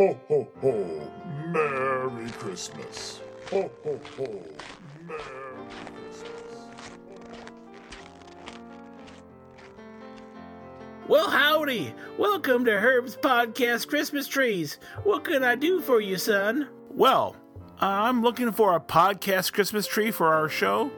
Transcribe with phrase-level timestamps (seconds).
[0.00, 1.12] Ho, ho, ho.
[1.48, 3.20] Merry Christmas.
[3.50, 4.42] Ho, ho, ho.
[5.06, 5.20] Merry
[5.94, 6.56] Christmas.
[11.06, 11.94] Well, howdy.
[12.16, 14.78] Welcome to Herb's Podcast Christmas Trees.
[15.04, 16.70] What can I do for you, son?
[16.88, 17.36] Well,
[17.78, 20.90] I'm looking for a podcast Christmas tree for our show.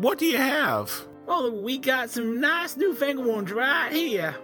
[0.00, 1.06] What do you have?
[1.24, 4.34] Well, we got some nice newfangled ones right here.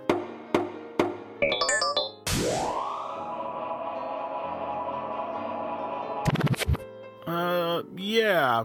[8.44, 8.64] Yeah.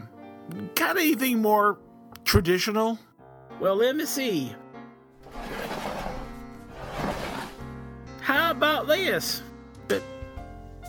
[0.76, 1.78] Got anything more
[2.26, 3.00] traditional?
[3.60, 4.54] Well, let me see.
[8.22, 9.42] How about this?
[9.88, 10.04] Bit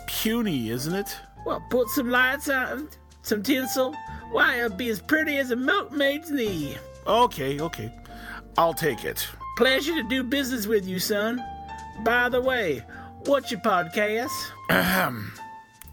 [0.07, 1.15] puny, isn't it?
[1.45, 2.89] Well, put some lights on,
[3.21, 3.95] some tinsel.
[4.31, 6.77] Why, it'll be as pretty as a milkmaid's knee.
[7.07, 7.91] Okay, okay.
[8.57, 9.27] I'll take it.
[9.57, 11.43] Pleasure to do business with you, son.
[12.03, 12.83] By the way,
[13.25, 14.31] what's your podcast?
[14.69, 15.33] Ahem.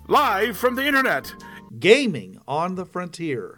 [0.07, 1.33] Live from the internet.
[1.77, 3.57] Gaming on the Frontier.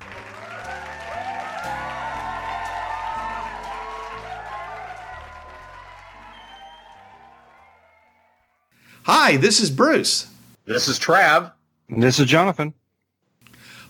[9.05, 10.29] Hi, this is Bruce.
[10.65, 11.53] This is Trav.
[11.89, 12.75] This is Jonathan.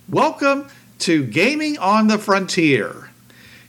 [0.09, 0.69] Welcome
[1.01, 3.11] to Gaming on the Frontier,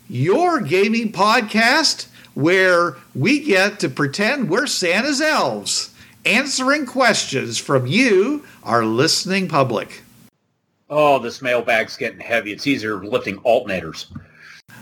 [0.10, 5.94] your gaming podcast where we get to pretend we're Santa's elves,
[6.26, 10.04] answering questions from you, our listening public.
[10.94, 12.52] Oh, this mailbag's getting heavy.
[12.52, 14.08] It's easier lifting alternators.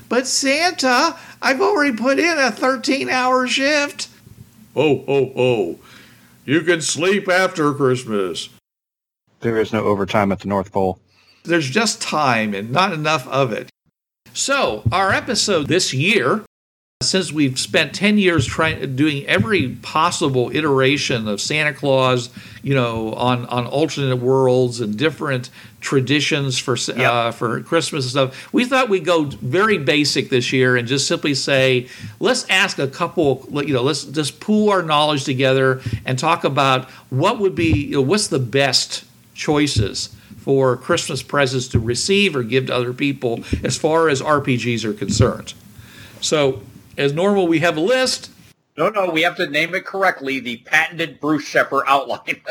[0.09, 4.09] But Santa, I've already put in a 13 hour shift.
[4.75, 5.79] Oh, oh, oh.
[6.45, 8.49] You can sleep after Christmas.
[9.41, 10.99] There is no overtime at the North Pole.
[11.43, 13.69] There's just time and not enough of it.
[14.33, 16.43] So, our episode this year,
[17.01, 22.29] since we've spent 10 years trying doing every possible iteration of Santa Claus,
[22.61, 28.53] you know, on on alternate worlds and different traditions for uh, for Christmas and stuff,
[28.53, 31.87] we thought we'd go very basic this year and just simply say,
[32.19, 36.89] let's ask a couple, you know, let's just pool our knowledge together and talk about
[37.09, 42.43] what would be, you know, what's the best choices for Christmas presents to receive or
[42.43, 45.53] give to other people as far as RPGs are concerned.
[46.19, 46.61] So,
[46.99, 48.29] as normal, we have a list.
[48.77, 50.39] No, no, we have to name it correctly.
[50.39, 52.41] The patented Bruce Shepard outline.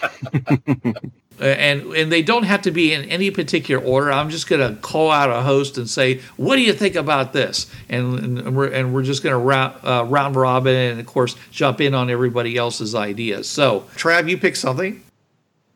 [1.38, 4.10] and and they don't have to be in any particular order.
[4.10, 7.32] I'm just going to call out a host and say, "What do you think about
[7.32, 11.06] this?" And, and we're and we're just going to round, uh, round robin and of
[11.06, 13.48] course jump in on everybody else's ideas.
[13.48, 15.02] So, Trav, you pick something.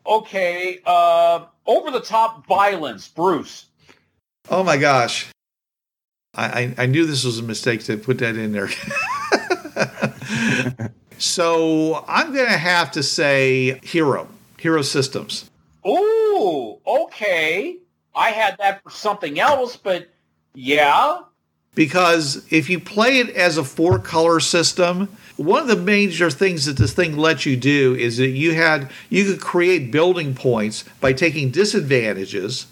[0.05, 3.67] okay, uh, over the top violence, Bruce.
[4.49, 5.29] Oh my gosh,
[6.33, 8.69] I I, I knew this was a mistake to put that in there.
[11.17, 14.27] so I'm going to have to say hero,
[14.57, 15.49] hero systems.
[15.87, 17.77] Ooh, okay.
[18.15, 20.09] I had that for something else, but
[20.53, 21.19] yeah.
[21.75, 26.65] because if you play it as a four color system one of the major things
[26.65, 30.83] that this thing lets you do is that you had you could create building points
[30.99, 32.67] by taking disadvantages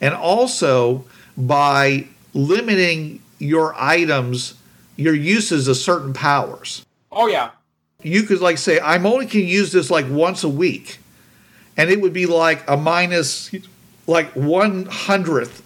[0.00, 1.04] and also
[1.36, 4.54] by limiting your items
[4.96, 7.50] your uses of certain powers Oh yeah.
[8.02, 10.98] you could like say i'm only can use this like once a week
[11.76, 13.50] and it would be like a minus
[14.06, 15.62] like one hundredth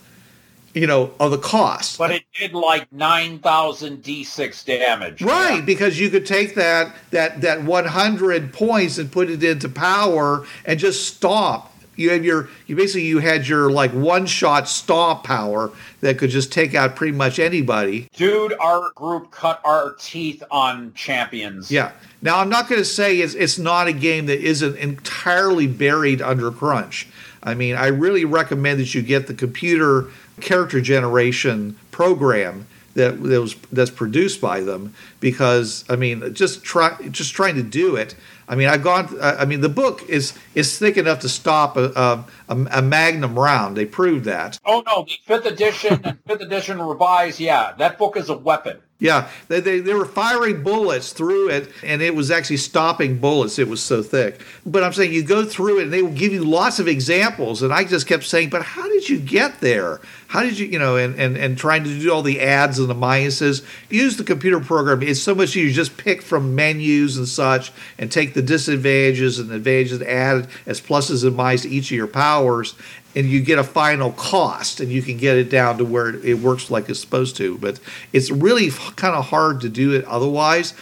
[0.75, 5.23] you know of the cost But it did like 9,000 D6 damage.
[5.23, 10.45] Right, because you could take that that that 100 points and put it into power
[10.67, 11.73] and just stop.
[11.97, 15.71] You have your you basically you had your like one shot stop power
[16.01, 18.09] that could just take out pretty much anybody.
[18.15, 21.71] Dude, our group cut our teeth on champions.
[21.71, 21.93] Yeah.
[22.23, 26.23] Now I'm not going to say it's it's not a game that isn't entirely buried
[26.23, 27.09] under crunch.
[27.43, 30.09] I mean, I really recommend that you get the computer
[30.41, 36.97] character generation program that, that was that's produced by them because I mean, just try
[37.11, 38.17] just trying to do it.
[38.49, 39.09] I mean, I've gone.
[39.21, 43.39] Uh, I mean, the book is is thick enough to stop a, a, a Magnum
[43.39, 43.77] round.
[43.77, 44.59] They proved that.
[44.65, 48.79] Oh no, the fifth edition fifth edition revised, yeah, that book is a weapon.
[48.99, 53.59] Yeah, they, they, they were firing bullets through it, and it was actually stopping bullets.
[53.59, 54.41] It was so thick.
[54.65, 57.63] But I'm saying you go through it, and they will give you lots of examples.
[57.63, 60.01] And I just kept saying, but how did you get there?
[60.29, 62.89] How did you, you know, and, and, and trying to do all the ads and
[62.89, 63.63] the minuses.
[63.91, 65.03] Use the computer program.
[65.03, 65.75] It's so much easier.
[65.75, 71.23] Just pick from menus and such and take the disadvantages and advantages, add as pluses
[71.23, 72.75] and minuses to each of your powers,
[73.17, 76.39] and you get a final cost and you can get it down to where it
[76.39, 77.57] works like it's supposed to.
[77.59, 77.81] But
[78.13, 80.75] it's really kind of hard to do it otherwise.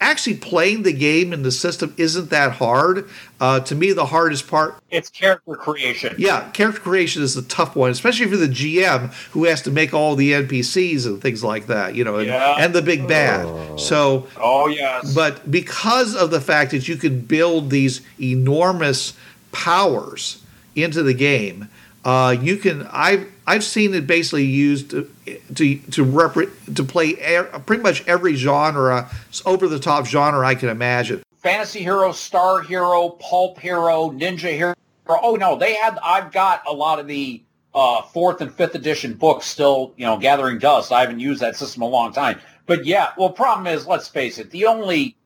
[0.00, 3.08] actually playing the game and the system isn't that hard.
[3.40, 6.16] Uh, to me, the hardest part, It's character creation.
[6.18, 9.94] yeah, character creation is the tough one, especially for the GM who has to make
[9.94, 12.56] all the NPCs and things like that, you know, and, Yeah.
[12.58, 13.46] and the big bad.
[13.78, 15.14] So, Oh yes.
[15.14, 19.12] but because of the fact that you can build these enormous
[19.52, 20.41] powers
[20.74, 21.68] into the game,
[22.04, 22.86] uh, you can.
[22.90, 25.10] I've I've seen it basically used to
[25.54, 29.10] to to, to play e- pretty much every genre,
[29.44, 31.22] over the top genre I can imagine.
[31.36, 34.74] Fantasy Hero, Star Hero, Pulp Hero, Ninja Hero.
[35.08, 35.98] Oh no, they had.
[36.02, 37.42] I've got a lot of the
[37.74, 40.92] uh, fourth and fifth edition books still, you know, gathering dust.
[40.92, 42.40] I haven't used that system a long time.
[42.66, 45.16] But yeah, well, problem is, let's face it, the only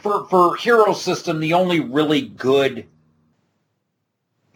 [0.00, 2.86] for for hero system, the only really good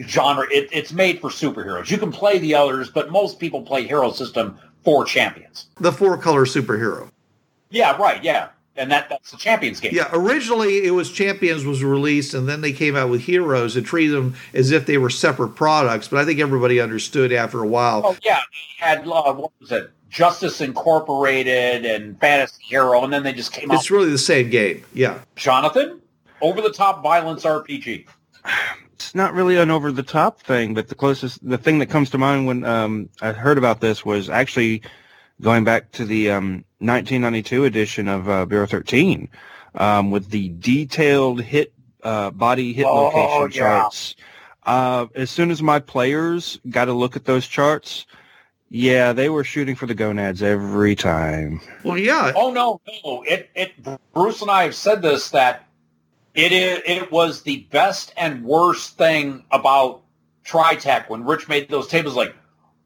[0.03, 1.91] genre it, it's made for superheroes.
[1.91, 5.67] You can play the others, but most people play hero system for champions.
[5.77, 7.11] The four color superhero.
[7.71, 8.23] Yeah, right.
[8.23, 9.93] Yeah, and that that's the champions game.
[9.95, 13.87] Yeah, originally it was Champions was released, and then they came out with Heroes and
[13.87, 16.09] treated them as if they were separate products.
[16.09, 18.03] But I think everybody understood after a while.
[18.05, 19.91] Oh yeah, they had uh, what was it?
[20.11, 23.79] Justice Incorporated and Fantasy Hero, and then they just came out.
[23.79, 24.85] It's really the same game.
[24.93, 25.19] Yeah.
[25.35, 26.01] Jonathan,
[26.41, 28.07] over the top violence RPG.
[29.05, 32.09] It's not really an over the top thing, but the closest, the thing that comes
[32.11, 34.81] to mind when um, I heard about this was actually
[35.43, 39.29] going back to the um, 1992 edition of uh, Bureau 13
[39.75, 41.73] um, with the detailed hit
[42.03, 43.81] uh, body hit Oh, location yeah.
[43.81, 44.15] charts.
[44.65, 48.07] Uh, as soon as my players got to look at those charts,
[48.71, 51.61] yeah, they were shooting for the gonads every time.
[51.83, 52.33] Well, yeah.
[52.35, 53.23] Oh no, no!
[53.23, 53.73] It it
[54.15, 55.64] Bruce and I have said this that
[56.35, 60.03] it is it was the best and worst thing about
[60.45, 62.17] TriTac when Rich made those tables.
[62.17, 62.35] Like,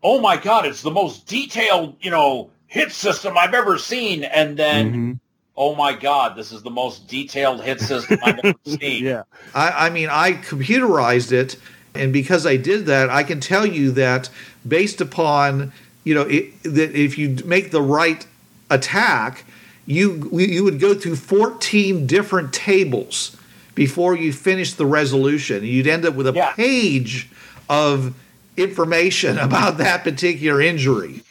[0.02, 4.56] oh my god, it's the most detailed you know hit system I've ever seen, and
[4.56, 4.92] then.
[4.92, 5.20] Mhm.
[5.60, 6.36] Oh my God!
[6.36, 9.04] This is the most detailed hit system I've ever seen.
[9.04, 9.24] Yeah.
[9.52, 11.56] I, I mean, I computerized it,
[11.96, 14.30] and because I did that, I can tell you that
[14.64, 15.72] based upon
[16.04, 18.24] you know it, that if you make the right
[18.70, 19.44] attack,
[19.84, 23.36] you you would go through fourteen different tables
[23.78, 25.64] before you finish the resolution.
[25.64, 26.52] You'd end up with a Yeah.
[26.54, 27.28] page
[27.68, 28.12] of
[28.56, 31.22] information about that particular injury.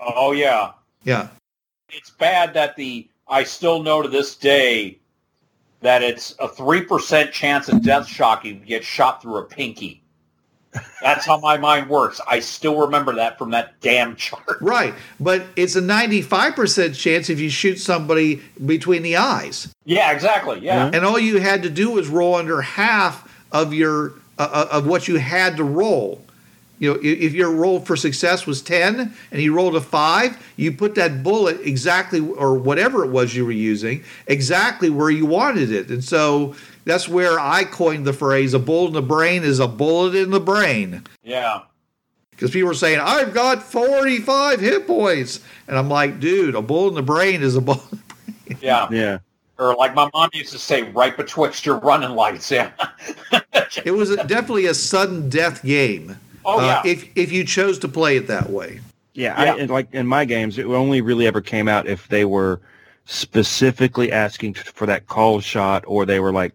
[0.00, 0.72] Oh yeah.
[1.04, 1.28] Yeah.
[1.90, 4.96] it's bad that the I still know to this day
[5.82, 9.99] that it's a three percent chance of death shock you get shot through a pinky.
[11.02, 12.20] That's how my mind works.
[12.28, 14.58] I still remember that from that damn chart.
[14.60, 19.72] Right, but it's a 95% chance if you shoot somebody between the eyes.
[19.84, 20.60] Yeah, exactly.
[20.60, 20.90] Yeah.
[20.92, 24.86] and all you had to do was roll under half of your uh, uh, of
[24.86, 26.22] what you had to roll.
[26.78, 30.72] You know, if your roll for success was ten and you rolled a five, you
[30.72, 35.70] put that bullet exactly or whatever it was you were using exactly where you wanted
[35.70, 36.54] it, and so
[36.90, 40.30] that's where I coined the phrase "a bullet in the brain is a bullet in
[40.30, 41.62] the brain." Yeah.
[42.30, 45.40] Because people were saying, I've got 45 hit points.
[45.68, 47.82] And I'm like, dude, a bullet in the brain is a bullet.
[48.62, 48.88] Yeah.
[48.90, 49.18] Yeah.
[49.58, 52.50] Or like my mom used to say, right betwixt your running lights.
[52.50, 52.72] Yeah.
[53.84, 56.16] It was a, definitely a sudden death game.
[56.44, 56.90] Oh, uh, yeah.
[56.90, 58.80] if if you chose to play it that way.
[59.14, 59.52] Yeah, Yeah.
[59.54, 62.60] I, and like in my games, it only really ever came out if they were
[63.04, 66.52] specifically asking for that call shot, or they were like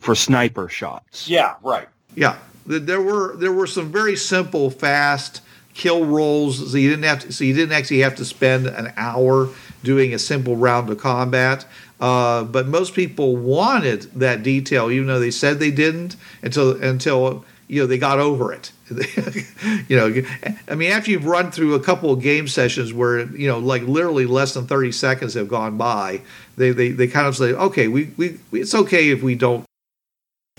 [0.00, 1.28] for sniper shots.
[1.28, 1.54] yeah.
[1.62, 1.88] Right.
[2.14, 5.40] Yeah, there were there were some very simple, fast
[5.74, 6.70] kill rolls.
[6.70, 7.32] So you didn't have to.
[7.32, 9.48] So you didn't actually have to spend an hour
[9.82, 11.66] doing a simple round of combat.
[12.00, 17.44] Uh, but most people wanted that detail, even though they said they didn't until until
[17.68, 18.72] you know they got over it.
[19.88, 20.22] you know,
[20.68, 23.82] I mean, after you've run through a couple of game sessions where you know, like
[23.82, 26.20] literally less than thirty seconds have gone by,
[26.56, 29.64] they they, they kind of say, okay, we, we it's okay if we don't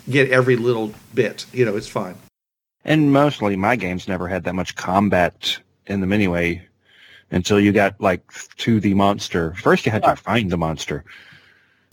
[0.09, 1.45] get every little bit.
[1.53, 2.15] You know, it's fine.
[2.83, 5.57] And mostly my games never had that much combat
[5.88, 6.62] in them anyway,
[7.31, 8.21] until you got like
[8.57, 9.53] to the monster.
[9.55, 11.03] First, you had to find the monster.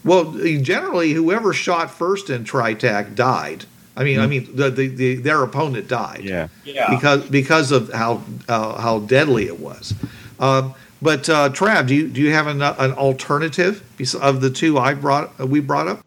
[0.05, 3.65] Well, generally, whoever shot first in Tritac died.
[3.97, 6.49] I mean, I mean, the, the, the their opponent died Yeah.
[6.65, 6.89] Yeah.
[6.91, 9.95] because because of how uh, how deadly it was.
[10.41, 13.83] Um, but uh, Trav, do you do you have an, an alternative
[14.21, 16.05] of the two I brought we brought up?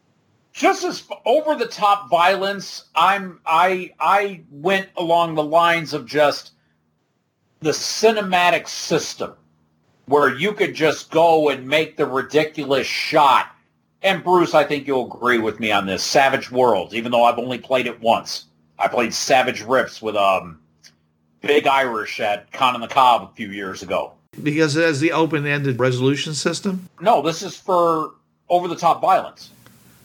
[0.56, 6.52] Just as over the top violence i'm i i went along the lines of just
[7.60, 9.34] the cinematic system
[10.06, 13.48] where you could just go and make the ridiculous shot
[14.02, 17.38] and bruce i think you'll agree with me on this savage worlds even though i've
[17.38, 18.46] only played it once
[18.78, 20.58] i played savage rifts with um
[21.42, 25.12] big irish at con on the cob a few years ago Because it has the
[25.12, 26.88] open ended resolution system.
[27.00, 28.12] no this is for
[28.48, 29.50] over the top violence.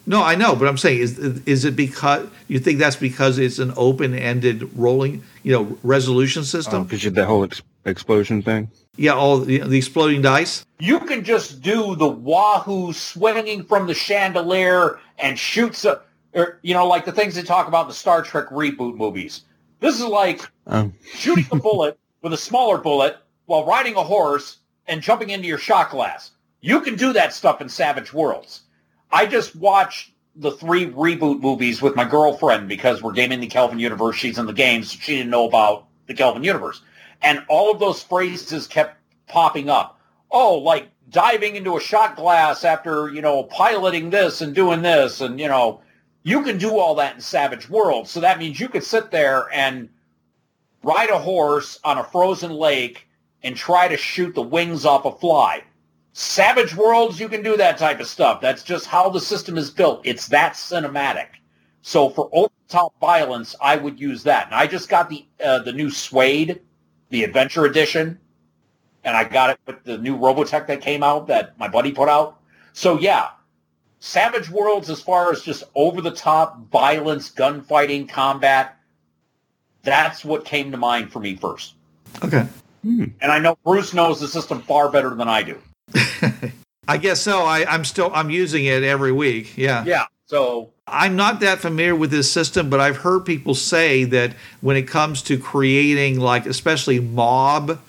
[0.06, 3.60] No, I know, but I'm saying is is it because you think that's because it's
[3.60, 6.84] an open ended rolling, you know, resolution system?
[6.84, 8.70] Because you the whole ex- explosion thing.
[8.98, 10.66] yeah, all the, the exploding dice.
[10.80, 16.02] You can just do the wahoo swinging from the chandelier and shoots a,
[16.34, 19.42] or, you know, like the things they talk about in the Star Trek reboot movies.
[19.80, 24.58] This is like Um, shooting a bullet with a smaller bullet while riding a horse
[24.88, 26.32] and jumping into your shot glass.
[26.62, 28.62] You can do that stuff in Savage Worlds.
[29.12, 33.80] I just watched the three reboot movies with my girlfriend because we're gaming the Kelvin
[33.80, 34.16] universe.
[34.16, 36.82] She's in the game, so she didn't know about the Kelvin universe.
[37.22, 40.00] And all of those phrases kept popping up.
[40.32, 45.20] Oh, like diving into a shot glass after, you know, piloting this and doing this.
[45.20, 45.82] And, you know,
[46.24, 48.10] you can do all that in Savage Worlds.
[48.10, 49.90] So that means you could sit there and
[50.84, 53.08] ride a horse on a frozen lake
[53.44, 55.64] and try to shoot the wings off a fly.
[56.14, 58.42] Savage Worlds, you can do that type of stuff.
[58.42, 60.02] That's just how the system is built.
[60.04, 61.28] It's that cinematic.
[61.82, 64.48] So for over-the-top violence, I would use that.
[64.48, 66.60] And I just got the uh, the new SWADE,
[67.10, 68.20] the Adventure Edition,
[69.04, 72.10] and I got it with the new Robotech that came out that my buddy put
[72.10, 72.40] out.
[72.74, 73.30] So yeah,
[74.00, 78.78] Savage Worlds, as far as just over-the-top violence, gunfighting, combat,
[79.84, 81.76] that's what came to mind for me first.
[82.24, 82.46] Okay.
[82.84, 85.60] And I know Bruce knows the system far better than I do.
[86.88, 87.42] I guess so.
[87.42, 89.58] I, I'm still I'm using it every week.
[89.58, 89.84] Yeah.
[89.86, 90.06] Yeah.
[90.26, 94.78] So I'm not that familiar with this system, but I've heard people say that when
[94.78, 97.80] it comes to creating like especially mob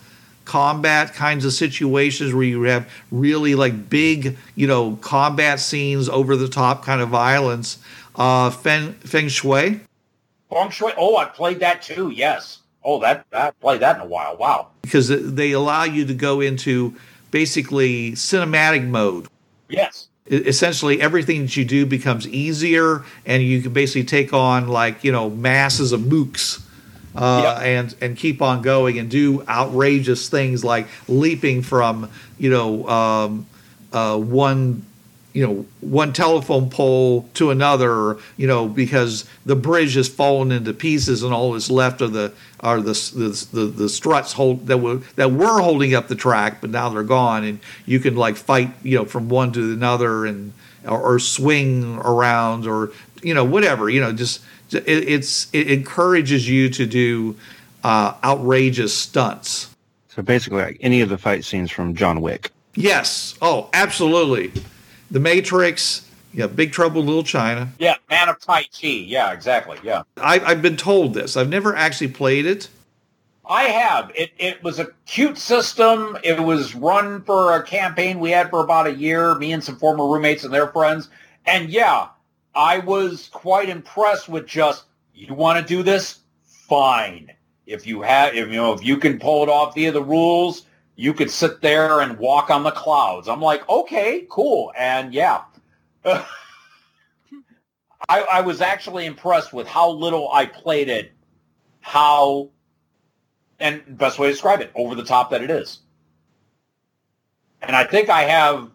[0.44, 6.36] combat kinds of situations where you have really like big, you know, combat scenes over
[6.36, 7.78] the top kind of violence,
[8.16, 9.80] uh Feng, feng Shui.
[10.50, 10.92] Feng Shui.
[10.96, 12.10] Oh, I played that too.
[12.10, 12.58] Yes.
[12.84, 14.36] Oh, that I played that in a while.
[14.36, 14.68] Wow.
[14.82, 16.96] because they allow you to go into
[17.32, 19.26] basically cinematic mode.
[19.68, 20.06] Yes.
[20.28, 25.10] Essentially, everything that you do becomes easier, and you can basically take on like you
[25.10, 26.62] know masses of mooks,
[27.16, 27.66] uh, Yep.
[27.66, 32.08] and and keep on going and do outrageous things like leaping from
[32.38, 33.46] you know um,
[33.92, 34.86] uh, one
[35.32, 40.72] you know one telephone pole to another you know because the bridge has fallen into
[40.72, 44.78] pieces and all that's left of the are the the, the, the struts hold that
[44.78, 47.44] were that were holding up the track but now they're gone.
[47.44, 50.52] And you can like fight you know from one to another and
[50.86, 56.48] or, or swing around or you know whatever you know just it, it's it encourages
[56.48, 57.36] you to do
[57.84, 59.68] uh, outrageous stunts.
[60.08, 62.50] So basically, like any of the fight scenes from John Wick.
[62.74, 63.34] yes.
[63.42, 64.52] Oh absolutely
[65.12, 67.96] the matrix yeah big trouble in little china Yeah.
[68.10, 68.88] Man of Tai Chi.
[68.88, 69.32] Yeah.
[69.32, 69.78] Exactly.
[69.82, 70.02] Yeah.
[70.16, 71.36] I, I've been told this.
[71.36, 72.68] I've never actually played it.
[73.44, 74.10] I have.
[74.14, 76.16] It it was a cute system.
[76.24, 79.76] It was run for a campaign we had for about a year, me and some
[79.76, 81.08] former roommates and their friends.
[81.44, 82.08] And yeah,
[82.54, 86.20] I was quite impressed with just you want to do this?
[86.46, 87.32] Fine.
[87.66, 90.64] If you have if you know if you can pull it off via the rules,
[90.96, 93.28] you could sit there and walk on the clouds.
[93.28, 94.72] I'm like, okay, cool.
[94.76, 95.42] And yeah.
[96.04, 96.26] I,
[98.08, 101.12] I was actually impressed with how little I played it,
[101.80, 102.50] how
[103.60, 105.80] and best way to describe it, over the top that it is.
[107.62, 108.70] And I think I have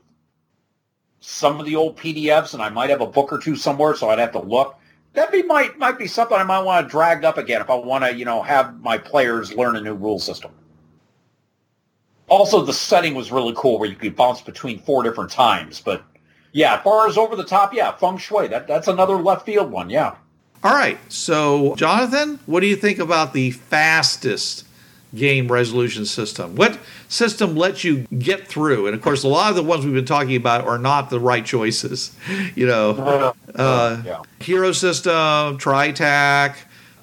[1.19, 4.09] some of the old PDFs, and I might have a book or two somewhere, so
[4.09, 4.79] I'd have to look.
[5.13, 7.75] That be might might be something I might want to drag up again if I
[7.75, 10.51] want to, you know, have my players learn a new rule system.
[12.27, 15.79] Also, the setting was really cool, where you could bounce between four different times.
[15.79, 16.03] But
[16.51, 18.47] yeah, as far as over the top, yeah, feng shui.
[18.47, 19.89] That that's another left field one.
[19.89, 20.15] Yeah.
[20.63, 20.97] All right.
[21.07, 24.65] So, Jonathan, what do you think about the fastest
[25.15, 26.55] game resolution system?
[26.55, 28.87] What system lets you get through?
[28.87, 31.19] And of course, a lot of the ones we've been talking about are not the
[31.19, 32.15] right choices.
[32.55, 34.21] You know, uh, yeah.
[34.39, 36.55] Hero System, TriTac.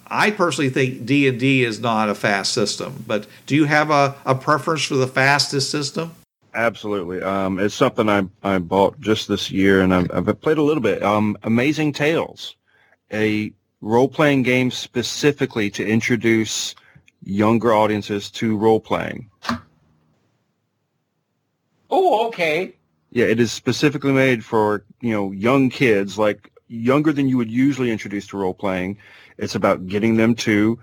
[0.06, 3.04] I personally think D and D is not a fast system.
[3.06, 6.12] But do you have a, a preference for the fastest system?
[6.54, 7.20] Absolutely.
[7.20, 10.82] Um, it's something I, I bought just this year, and I've, I've played a little
[10.82, 11.02] bit.
[11.02, 12.54] Um, Amazing Tales,
[13.12, 16.74] a role-playing game specifically to introduce
[17.24, 19.28] younger audiences to role-playing.
[21.90, 22.74] Oh, okay.
[23.10, 27.50] Yeah, it is specifically made for, you know, young kids, like younger than you would
[27.50, 28.98] usually introduce to role-playing.
[29.38, 30.78] It's about getting them to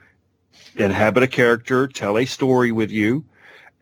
[0.76, 3.26] inhabit a character, tell a story with you,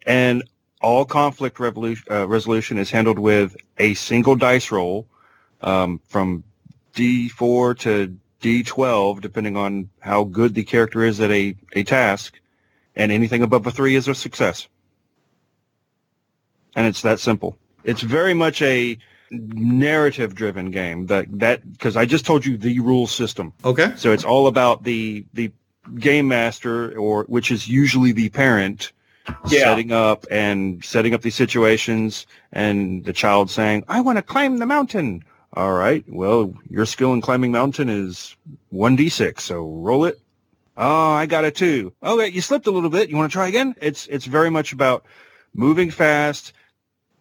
[0.05, 0.43] and
[0.81, 5.07] all conflict uh, resolution is handled with a single dice roll
[5.61, 6.43] um, from
[6.93, 12.39] D4 to D12, depending on how good the character is at a, a task,
[12.95, 14.67] and anything above a three is a success.
[16.75, 17.57] And it's that simple.
[17.83, 18.97] It's very much a
[19.31, 21.05] narrative driven game.
[21.07, 23.53] That that because I just told you the rule system.
[23.63, 23.93] Okay.
[23.95, 25.51] So it's all about the the
[25.99, 28.91] game master or which is usually the parent
[29.47, 29.61] Yeah.
[29.61, 34.57] setting up and setting up these situations and the child saying, I want to climb
[34.57, 35.23] the mountain.
[35.53, 36.03] All right.
[36.07, 38.35] Well, your skill in climbing mountain is
[38.73, 40.19] 1d6, so roll it.
[40.77, 41.91] Oh, I got a 2.
[42.03, 43.09] Oh, wait, you slipped a little bit.
[43.09, 43.75] You want to try again?
[43.81, 45.05] It's it's very much about
[45.53, 46.53] moving fast.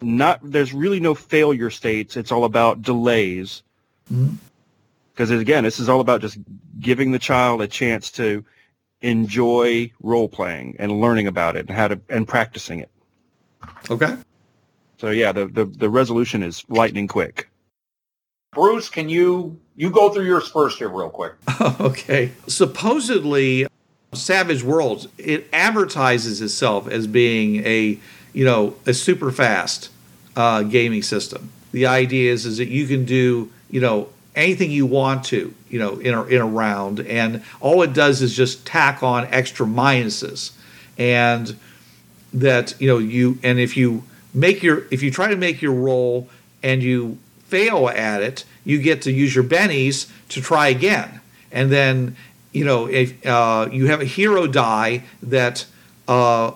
[0.00, 2.16] Not there's really no failure states.
[2.16, 3.62] It's all about delays.
[4.12, 4.34] Mm-hmm.
[5.12, 6.38] Because again, this is all about just
[6.78, 8.44] giving the child a chance to
[9.00, 12.90] enjoy role playing and learning about it and how to and practicing it.
[13.90, 14.16] Okay.
[14.98, 17.48] So yeah, the, the, the resolution is lightning quick.
[18.52, 21.34] Bruce, can you you go through yours first here real quick?
[21.80, 22.32] okay.
[22.46, 23.66] Supposedly,
[24.12, 27.98] Savage Worlds it advertises itself as being a
[28.38, 29.90] you know a super fast
[30.36, 31.50] uh, gaming system.
[31.72, 35.80] The idea is is that you can do you know anything you want to you
[35.80, 39.66] know in a, in a round, and all it does is just tack on extra
[39.66, 40.52] minuses,
[40.96, 41.56] and
[42.32, 45.74] that you know you and if you make your if you try to make your
[45.74, 46.28] roll
[46.62, 51.20] and you fail at it, you get to use your bennies to try again.
[51.50, 52.14] And then,
[52.52, 55.66] you know, if uh, you have a hero die that
[56.06, 56.52] uh,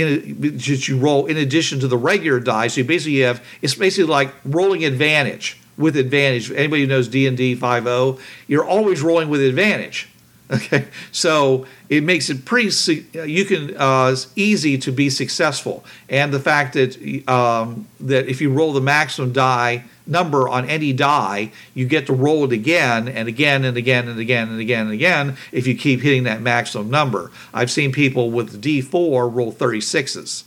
[0.00, 3.74] in that you roll in addition to the regular die, so you basically have it's
[3.74, 6.50] basically like rolling advantage with advantage.
[6.50, 10.08] Anybody who knows D and D five O, you're always rolling with advantage.
[10.52, 12.72] Okay, so it makes it pretty.
[13.14, 16.96] You can uh, easy to be successful, and the fact that
[17.28, 22.12] um, that if you roll the maximum die number on any die, you get to
[22.12, 25.74] roll it again and again and again and again and again and again if you
[25.74, 27.30] keep hitting that maximum number.
[27.54, 30.44] I've seen people with D4 roll 36s.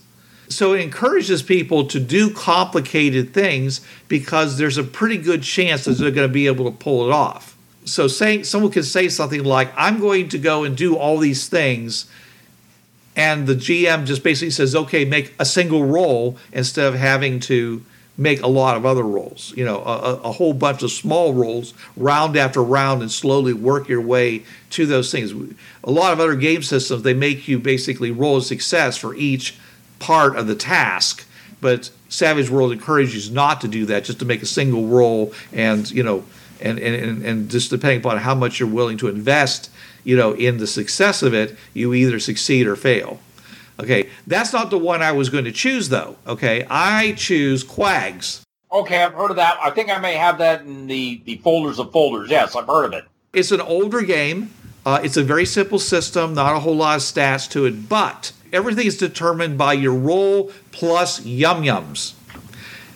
[0.49, 5.93] So it encourages people to do complicated things because there's a pretty good chance that
[5.93, 7.57] they're going to be able to pull it off.
[7.85, 11.47] So saying someone can say something like, "I'm going to go and do all these
[11.47, 12.05] things,"
[13.15, 17.83] and the GM just basically says, "Okay, make a single roll instead of having to
[18.17, 19.53] make a lot of other rolls.
[19.55, 23.89] You know, a, a- whole bunch of small rolls, round after round, and slowly work
[23.89, 25.33] your way to those things."
[25.83, 29.55] A lot of other game systems they make you basically roll a success for each
[29.99, 31.25] part of the task,
[31.61, 35.89] but Savage World encourages not to do that, just to make a single roll and
[35.89, 36.23] you know,
[36.61, 39.69] and, and, and just depending upon how much you're willing to invest,
[40.03, 43.19] you know, in the success of it, you either succeed or fail.
[43.79, 46.15] Okay, that's not the one I was going to choose though.
[46.27, 48.41] Okay, I choose QAGS.
[48.71, 49.57] Okay, I've heard of that.
[49.61, 52.29] I think I may have that in the the folders of folders.
[52.29, 53.05] Yes, I've heard of it.
[53.33, 54.51] It's an older game.
[54.85, 58.33] Uh, it's a very simple system, not a whole lot of stats to it, but
[58.51, 62.13] everything is determined by your roll plus yum yums.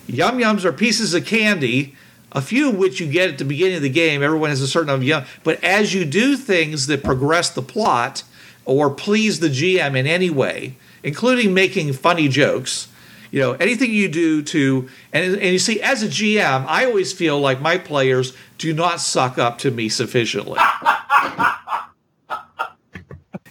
[0.06, 1.94] Yum yums are pieces of candy,
[2.32, 4.22] a few of which you get at the beginning of the game.
[4.22, 7.62] Everyone has a certain amount of yum, but as you do things that progress the
[7.62, 8.22] plot
[8.68, 12.88] or please the GM in any way, including making funny jokes,
[13.30, 17.12] you know, anything you do to, and, and you see, as a GM, I always
[17.14, 20.58] feel like my players do not suck up to me sufficiently.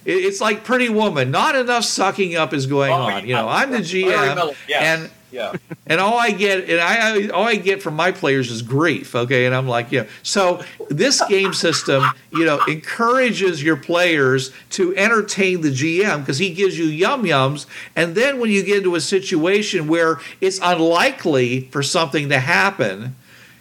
[0.04, 1.30] It- It's like Pretty Woman.
[1.30, 3.26] Not enough sucking up is going Oh, on.
[3.26, 3.48] You know.
[3.48, 5.52] I'm the GM, and yeah.
[5.86, 9.14] and all I get, and I, all I get from my players is grief.
[9.14, 10.06] Okay, and I'm like, yeah.
[10.22, 16.52] So this game system, you know, encourages your players to entertain the GM because he
[16.52, 21.62] gives you yum yums, and then when you get into a situation where it's unlikely
[21.70, 23.16] for something to happen,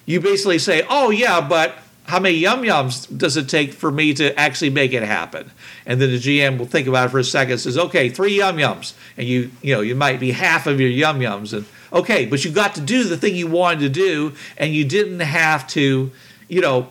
[0.06, 4.14] you basically say, oh yeah, but how many yum yums does it take for me
[4.14, 5.52] to actually make it happen?
[5.86, 8.58] And then the GM will think about it for a second says, okay, three yum
[8.58, 8.94] yums.
[9.18, 11.52] And you, you know, you might be half of your yum yums.
[11.52, 14.86] And okay, but you got to do the thing you wanted to do, and you
[14.86, 16.12] didn't have to,
[16.48, 16.88] you know,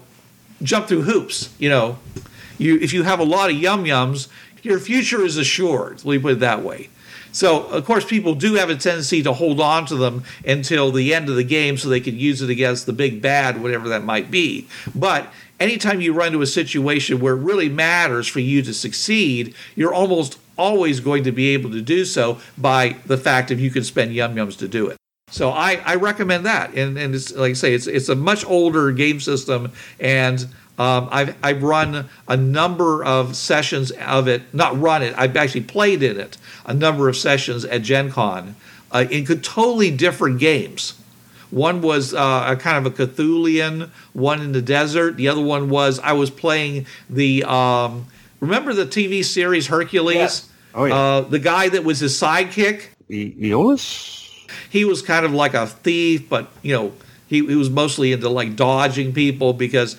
[0.63, 1.55] jump through hoops.
[1.59, 1.99] You know,
[2.59, 4.29] you if you have a lot of yum yums,
[4.63, 6.05] your future is assured.
[6.05, 6.91] Let me put it that way.
[7.37, 11.13] So, of course, people do have a tendency to hold on to them until the
[11.13, 14.05] end of the game so they can use it against the big bad, whatever that
[14.05, 14.67] might be.
[14.95, 19.55] But anytime you run into a situation where it really matters for you to succeed,
[19.75, 23.71] you're almost always going to be able to do so by the fact that you
[23.71, 24.97] can spend yum yums to do it.
[25.29, 28.47] So I, I recommend that, and and it's like I say, it's it's a much
[28.47, 30.47] older game system, and
[30.79, 35.63] um, I've I've run a number of sessions of it, not run it, I've actually
[35.63, 38.57] played in it a number of sessions at Gen Con
[38.93, 40.95] uh, in totally different games.
[41.51, 45.17] One was uh, a kind of a Cthulian, one in the desert.
[45.17, 48.07] The other one was I was playing the um,
[48.41, 50.17] remember the TV series Hercules.
[50.17, 50.49] Yes.
[50.75, 50.95] Oh, yeah.
[50.95, 54.29] Uh, the guy that was his sidekick E- Iolaus?
[54.69, 56.93] he was kind of like a thief, but you know,
[57.29, 59.97] He, he was mostly into like dodging people because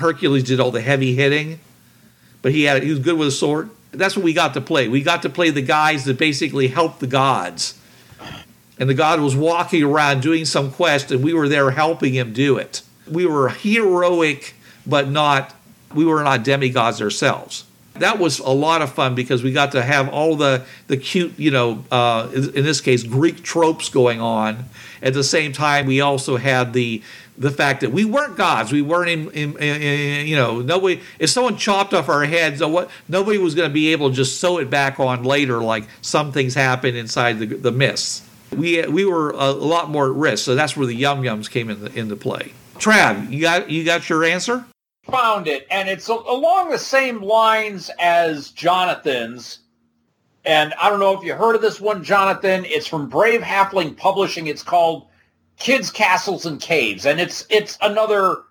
[0.00, 1.60] Hercules did all the heavy hitting,
[2.42, 3.70] but he had he was good with a sword.
[3.92, 4.88] That's what we got to play.
[4.88, 7.78] We got to play the guys that basically helped the gods.
[8.78, 12.32] And the god was walking around doing some quest, and we were there helping him
[12.32, 12.82] do it.
[13.08, 14.54] We were heroic,
[14.86, 15.54] but not,
[15.94, 17.64] we were not demigods ourselves.
[18.00, 21.38] That was a lot of fun because we got to have all the, the cute,
[21.38, 24.64] you know, uh, in this case, Greek tropes going on.
[25.02, 27.02] At the same time, we also had the
[27.38, 28.70] the fact that we weren't gods.
[28.70, 31.00] We weren't in, in, in, in you know, nobody.
[31.18, 34.38] If someone chopped off our heads, what nobody was going to be able to just
[34.40, 38.28] sew it back on later, like some things happen inside the the mists.
[38.54, 41.70] We we were a lot more at risk, so that's where the yum yums came
[41.70, 42.52] into into play.
[42.74, 44.66] Trav, you got you got your answer?
[45.04, 49.60] Found it, and it's along the same lines as Jonathan's.
[50.44, 52.64] And I don't know if you heard of this one, Jonathan.
[52.66, 54.46] It's from Brave Halfling Publishing.
[54.46, 55.06] It's called
[55.58, 58.44] Kids, Castles, and Caves, and it's it's another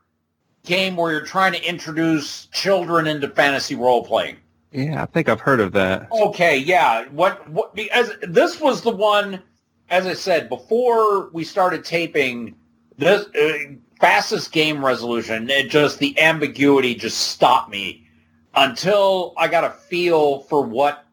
[0.66, 4.38] game where you're trying to introduce children into fantasy role playing.
[4.72, 6.12] Yeah, I think I've heard of that.
[6.12, 7.06] Okay, yeah.
[7.10, 9.42] What what because this was the one
[9.90, 12.56] as I said before we started taping
[12.98, 18.08] this uh, fastest game resolution it just the ambiguity just stopped me
[18.56, 21.06] until I got a feel for what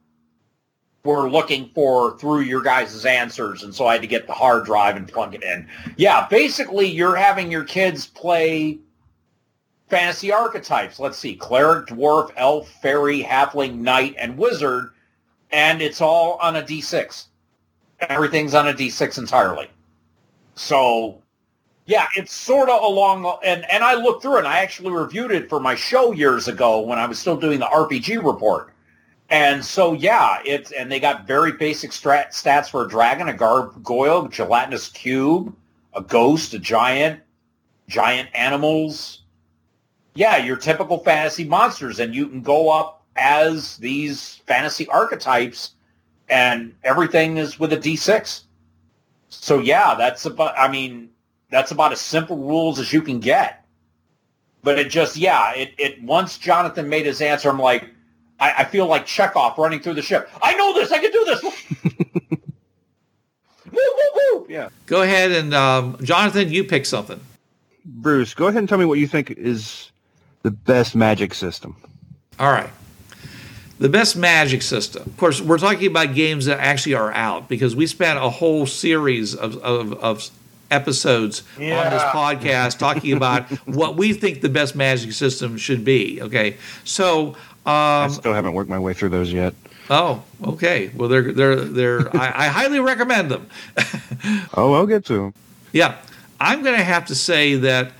[1.05, 4.65] we're looking for through your guys' answers and so I had to get the hard
[4.65, 5.69] drive and plug it in.
[5.97, 8.79] Yeah, basically you're having your kids play
[9.89, 10.99] fantasy archetypes.
[10.99, 14.91] Let's see, cleric, dwarf, elf, fairy, halfling, knight, and wizard,
[15.53, 17.27] and it's all on a d6.
[18.01, 19.69] Everything's on a d6 entirely.
[20.55, 21.23] So,
[21.87, 24.39] yeah, it's sort of along, and and I looked through it.
[24.41, 27.61] and I actually reviewed it for my show years ago when I was still doing
[27.61, 28.73] the RPG report.
[29.29, 33.33] And so, yeah, it's and they got very basic strat, stats for a dragon, a
[33.33, 35.55] gargoyle, gelatinous cube,
[35.95, 37.21] a ghost, a giant,
[37.89, 39.23] giant animals,
[40.17, 45.73] yeah, your typical fantasy monsters, and you can go up as these fantasy archetypes,
[46.29, 48.43] and everything is with a D6.
[49.29, 50.55] So yeah, that's about.
[50.59, 51.11] I mean,
[51.51, 53.65] that's about as simple rules as you can get.
[54.63, 57.89] But it just, yeah, it, it once Jonathan made his answer, I'm like,
[58.41, 60.29] I, I feel like Chekhov running through the ship.
[60.43, 60.93] I know this.
[60.93, 61.43] I can do this.
[63.73, 64.47] woo, woo, woo.
[64.49, 64.69] Yeah.
[64.87, 67.21] Go ahead and um, Jonathan, you pick something.
[67.85, 69.93] Bruce, go ahead and tell me what you think is
[70.43, 71.77] the best magic system.
[72.39, 72.71] All right.
[73.79, 75.03] The best magic system.
[75.07, 78.67] Of course, we're talking about games that actually are out because we spent a whole
[78.67, 80.31] series of, of, of
[80.71, 86.21] episodes on this podcast talking about what we think the best magic system should be.
[86.23, 86.57] Okay.
[86.85, 89.55] So, I um, still haven't worked my way through those yet.
[89.91, 90.91] oh, okay.
[90.95, 93.49] Well, they're, they're, they're, I, I highly recommend them.
[94.55, 95.35] Oh, I'll get to them.
[95.73, 95.97] Yeah,
[96.41, 97.93] I'm going to have to say that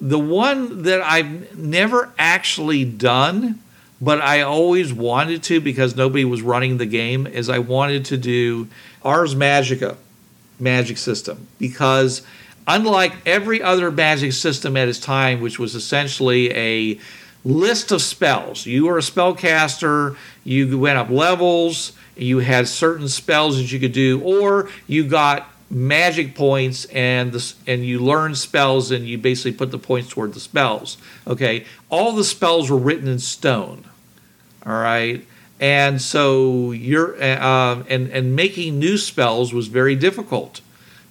[0.00, 3.60] the one that I've never actually done,
[4.00, 8.16] but I always wanted to because nobody was running the game, is I wanted to
[8.16, 8.68] do
[9.02, 9.96] Ars Magica
[10.60, 12.22] magic system because
[12.66, 17.00] unlike every other magic system at its time, which was essentially a
[17.44, 23.56] list of spells, you were a spellcaster, you went up levels, you had certain spells
[23.56, 28.90] that you could do, or you got magic points and the, and you learned spells
[28.90, 30.98] and you basically put the points toward the spells.
[31.26, 33.84] Okay, all the spells were written in stone.
[34.66, 35.24] All right.
[35.60, 40.62] And so you're uh, and and making new spells was very difficult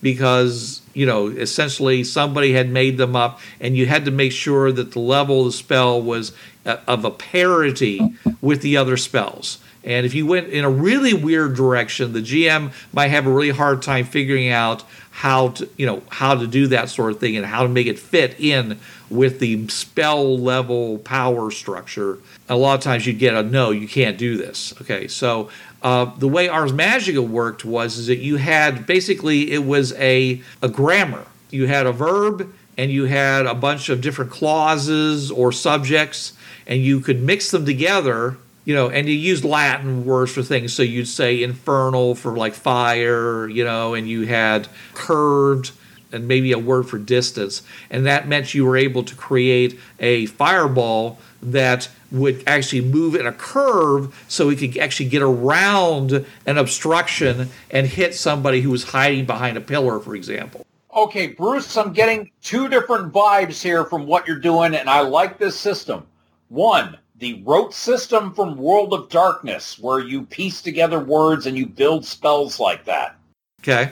[0.02, 4.72] because you know essentially somebody had made them up and you had to make sure
[4.72, 6.32] that the level of the spell was
[6.66, 9.60] uh, of a parity with the other spells.
[9.84, 13.52] And if you went in a really weird direction, the GM might have a really
[13.52, 17.38] hard time figuring out how to, you know, how to do that sort of thing
[17.38, 22.20] and how to make it fit in with the spell level power structure.
[22.48, 24.74] A lot of times you'd get a no, you can't do this.
[24.82, 25.50] Okay, so
[25.82, 30.42] uh, the way Ars Magica worked was is that you had basically it was a
[30.62, 31.26] a grammar.
[31.52, 36.34] You had a verb and you had a bunch of different clauses or subjects,
[36.68, 40.74] and you could mix them together you know, and you used Latin words for things.
[40.74, 45.72] So you'd say infernal for like fire, you know, and you had curved
[46.12, 47.62] and maybe a word for distance.
[47.90, 53.28] And that meant you were able to create a fireball that would actually move in
[53.28, 58.84] a curve so it could actually get around an obstruction and hit somebody who was
[58.86, 60.66] hiding behind a pillar, for example.
[60.96, 65.38] Okay, Bruce, I'm getting two different vibes here from what you're doing, and I like
[65.38, 66.06] this system.
[66.50, 71.66] One, the rote system from World of Darkness, where you piece together words and you
[71.66, 73.18] build spells like that.
[73.62, 73.92] Okay.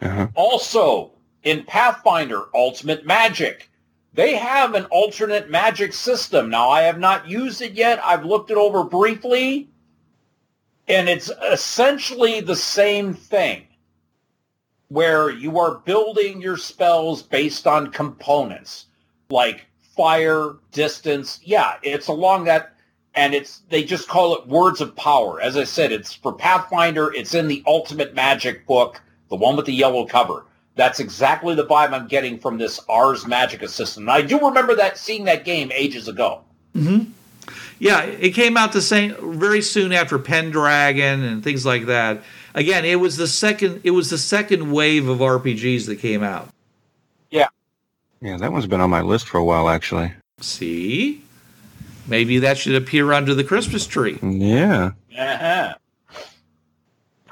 [0.00, 0.28] Uh-huh.
[0.34, 3.68] Also, in Pathfinder Ultimate Magic.
[4.14, 6.50] They have an alternate magic system.
[6.50, 7.98] Now, I have not used it yet.
[8.04, 9.70] I've looked it over briefly,
[10.86, 13.66] and it's essentially the same thing
[14.88, 18.86] where you are building your spells based on components
[19.30, 19.64] like
[20.02, 21.38] fire, distance.
[21.44, 22.72] Yeah, it's along that
[23.14, 25.40] and it's they just call it words of power.
[25.40, 29.66] As I said, it's for Pathfinder, it's in the Ultimate Magic book, the one with
[29.66, 30.44] the yellow cover.
[30.74, 34.04] That's exactly the vibe I'm getting from this Ars Magica system.
[34.04, 36.40] And I do remember that seeing that game ages ago.
[36.74, 37.12] Mm-hmm.
[37.78, 42.22] Yeah, it came out the same very soon after Pendragon and things like that.
[42.54, 46.48] Again, it was the second it was the second wave of RPGs that came out.
[48.22, 50.12] Yeah, that one's been on my list for a while, actually.
[50.40, 51.22] See?
[52.06, 54.18] Maybe that should appear under the Christmas tree.
[54.22, 54.92] Yeah.
[55.18, 55.74] Uh-huh.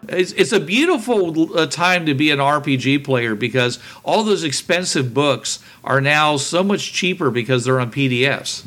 [0.09, 5.14] It's, it's a beautiful uh, time to be an RPG player because all those expensive
[5.14, 8.66] books are now so much cheaper because they're on PDFs.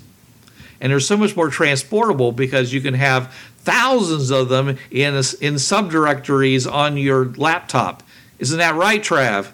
[0.79, 5.23] And they're so much more transportable because you can have thousands of them in, a,
[5.41, 8.03] in subdirectories on your laptop.
[8.39, 9.53] Isn't that right, Trav?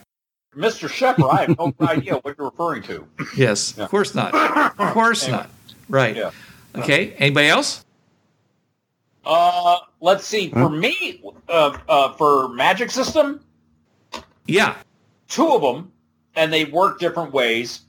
[0.56, 0.90] Mr.
[0.90, 3.08] Shepard, I have no idea what you're referring to.
[3.38, 4.34] Yes, of course not.
[4.34, 5.38] Of course Anyway.
[5.38, 5.50] not.
[5.90, 6.16] Right.
[6.16, 6.32] Yeah.
[6.76, 7.14] Okay.
[7.14, 7.86] Anybody else?
[9.26, 10.50] Uh, let's see.
[10.50, 13.42] For me, uh, uh, for Magic System,
[14.48, 14.76] Yeah.
[15.28, 15.92] two of them,
[16.36, 17.82] and they work different ways.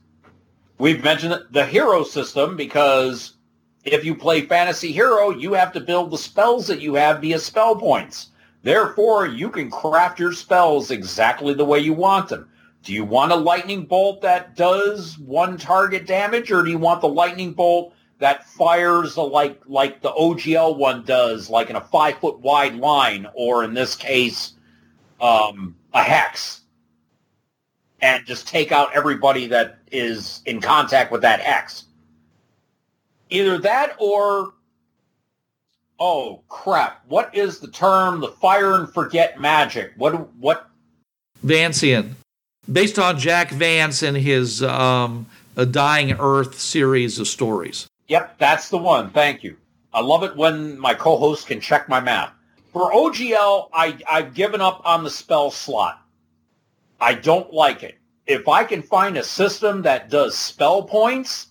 [0.77, 3.33] We've mentioned the hero system because
[3.85, 7.39] if you play Fantasy Hero, you have to build the spells that you have via
[7.39, 8.27] spell points.
[8.63, 12.47] Therefore, you can craft your spells exactly the way you want them.
[12.83, 17.01] Do you want a lightning bolt that does one target damage, or do you want
[17.01, 21.81] the lightning bolt that fires a, like like the OGL one does, like in a
[21.81, 24.53] five foot wide line, or in this case,
[25.19, 26.61] um, a hex?
[28.01, 31.85] and just take out everybody that is in contact with that hex.
[33.29, 34.53] Either that or,
[35.99, 38.19] oh crap, what is the term?
[38.19, 39.93] The fire and forget magic.
[39.95, 40.69] What, what,
[41.45, 42.13] Vancian.
[42.69, 47.87] Based on Jack Vance and his um, A Dying Earth series of stories.
[48.07, 49.09] yep, that's the one.
[49.09, 49.57] Thank you.
[49.93, 52.31] I love it when my co-host can check my math.
[52.71, 56.01] For OGL, I, I've given up on the spell slot.
[57.01, 57.97] I don't like it.
[58.27, 61.47] If I can find a system that does spell points,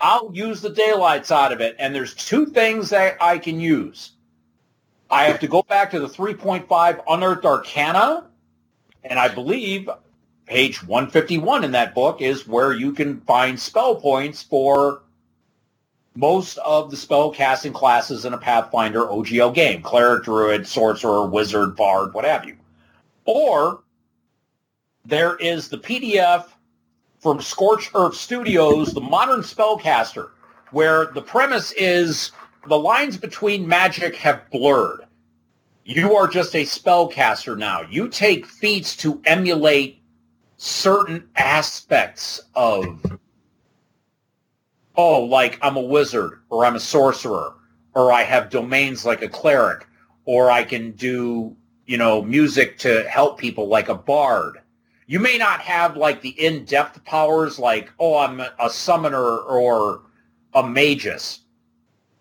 [0.00, 1.76] I'll use the daylights out of it.
[1.78, 4.12] And there's two things that I can use.
[5.10, 8.28] I have to go back to the 3.5 Unearthed Arcana,
[9.04, 9.90] and I believe
[10.46, 15.02] page 151 in that book is where you can find spell points for
[16.14, 19.82] most of the spell casting classes in a Pathfinder OGL game.
[19.82, 22.56] Cleric, Druid, Sorcerer, Wizard, Bard, what have you.
[23.26, 23.82] Or
[25.04, 26.46] there is the PDF
[27.20, 30.30] from Scorch Earth Studios, the modern spellcaster,
[30.70, 32.30] where the premise is
[32.68, 35.02] the lines between magic have blurred.
[35.84, 37.82] You are just a spellcaster now.
[37.82, 40.00] You take feats to emulate
[40.56, 43.04] certain aspects of
[44.96, 47.54] oh, like I'm a wizard or I'm a sorcerer
[47.94, 49.86] or I have domains like a cleric
[50.24, 54.58] or I can do, you know, music to help people like a bard.
[55.06, 60.02] You may not have like the in-depth powers like, oh, I'm a summoner or
[60.52, 61.40] a magus.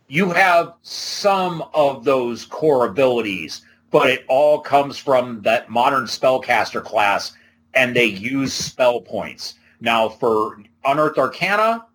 [0.08, 6.84] You have some of those core abilities, but it all comes from that modern spellcaster
[6.84, 7.32] class
[7.76, 9.56] and they use spell points.
[9.82, 11.86] Now for Unearthed Arcana,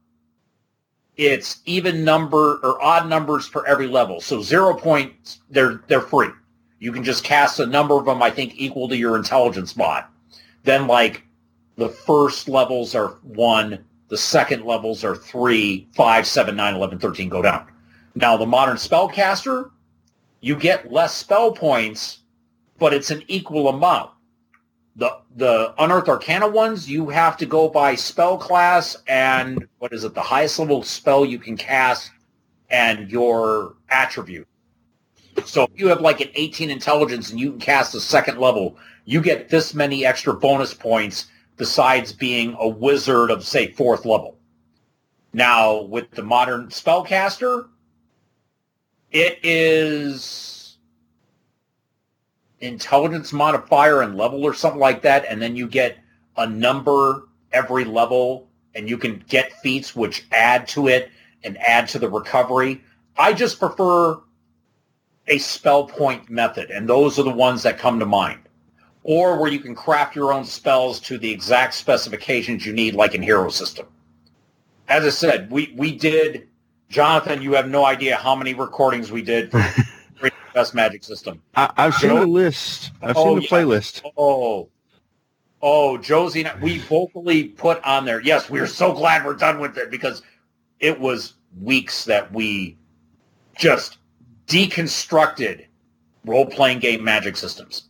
[1.16, 4.20] it's even number or odd numbers for every level.
[4.20, 6.28] So zero points, they're they're free.
[6.78, 10.10] You can just cast a number of them, I think, equal to your intelligence bot.
[10.64, 11.24] Then like
[11.76, 17.28] the first levels are one, the second levels are three, five, seven, nine, eleven, thirteen
[17.28, 17.66] go down.
[18.14, 19.70] Now the modern spellcaster,
[20.40, 22.20] you get less spell points,
[22.78, 24.10] but it's an equal amount.
[24.96, 30.04] The the unearthed arcana ones, you have to go by spell class and what is
[30.04, 32.10] it, the highest level spell you can cast
[32.68, 34.46] and your attribute.
[35.44, 38.76] So if you have like an 18 intelligence and you can cast a second level,
[39.04, 41.26] you get this many extra bonus points
[41.56, 44.38] besides being a wizard of say fourth level.
[45.32, 47.68] Now with the modern spellcaster,
[49.10, 50.59] it is
[52.60, 55.98] intelligence modifier and level or something like that, and then you get
[56.36, 61.10] a number every level, and you can get feats which add to it
[61.42, 62.82] and add to the recovery.
[63.18, 64.20] I just prefer
[65.28, 68.40] a spell point method, and those are the ones that come to mind.
[69.02, 73.14] or where you can craft your own spells to the exact specifications you need, like
[73.14, 73.86] in Hero System.
[74.88, 76.48] As I said, we, we did,
[76.90, 79.52] Jonathan, you have no idea how many recordings we did
[80.54, 81.42] Best Magic System.
[81.56, 82.92] I, I've seen the list.
[83.02, 83.48] I've Oh, seen the yeah.
[83.48, 84.02] playlist.
[84.16, 84.68] Oh,
[85.62, 88.20] oh, Josie, and I- we vocally put on there.
[88.20, 90.22] Yes, we are so glad we're done with it because
[90.80, 92.76] it was weeks that we
[93.58, 93.98] just
[94.46, 95.66] deconstructed
[96.24, 97.84] role-playing game magic systems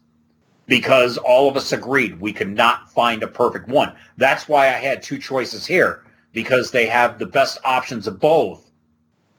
[0.67, 3.93] because all of us agreed we could not find a perfect one.
[4.17, 8.71] That's why I had two choices here because they have the best options of both.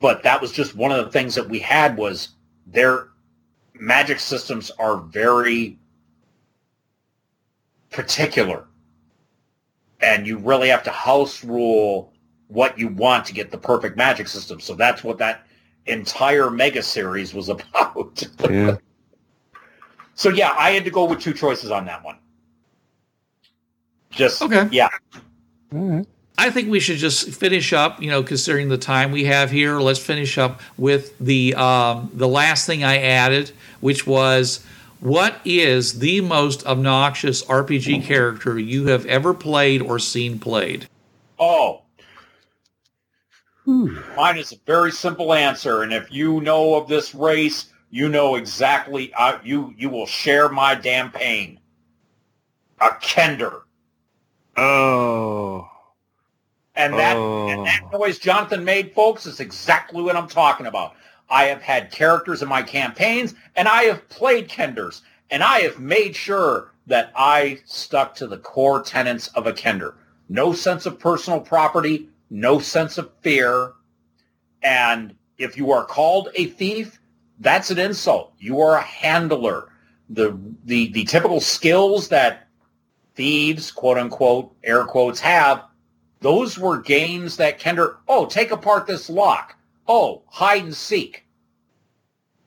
[0.02, 2.30] But that was just one of the things that we had was
[2.68, 3.10] their
[3.82, 5.78] magic systems are very
[7.90, 8.68] particular.
[10.02, 12.14] And you really have to house rule
[12.48, 14.60] what you want to get the perfect magic system.
[14.60, 15.46] So that's what that
[15.88, 18.24] entire mega series was about.
[18.50, 18.78] Yeah.
[20.14, 22.18] so yeah, I had to go with two choices on that one.
[24.12, 24.68] Just Okay.
[24.72, 24.90] yeah.
[25.74, 26.08] All right.
[26.42, 28.02] I think we should just finish up.
[28.02, 32.28] You know, considering the time we have here, let's finish up with the um, the
[32.28, 34.64] last thing I added, which was
[35.00, 40.88] what is the most obnoxious RPG character you have ever played or seen played?
[41.40, 41.82] Oh.
[43.66, 48.36] Mine is a very simple answer, and if you know of this race, you know
[48.36, 49.14] exactly.
[49.14, 51.60] Uh, you you will share my damn pain.
[52.80, 53.62] A Kender,
[54.58, 55.70] Oh.
[56.76, 57.50] and that Oh.
[57.50, 60.96] and that noise Jonathan made, folks, is exactly what I'm talking about.
[61.32, 65.80] I have had characters in my campaigns, and I have played Kenders, and I have
[65.80, 69.94] made sure that I stuck to the core tenets of a Kender.
[70.28, 73.72] No sense of personal property, no sense of fear,
[74.62, 77.00] and if you are called a thief,
[77.40, 78.34] that's an insult.
[78.38, 79.70] You are a handler.
[80.10, 82.48] The the the typical skills that
[83.16, 85.64] thieves, quote unquote, air quotes, have,
[86.20, 89.56] those were games that Kender, oh, take apart this lock.
[89.94, 91.26] Oh, hide and seek.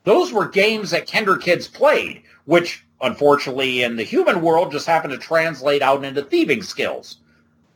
[0.05, 5.13] Those were games that Kender kids played, which unfortunately in the human world just happened
[5.13, 7.19] to translate out into thieving skills.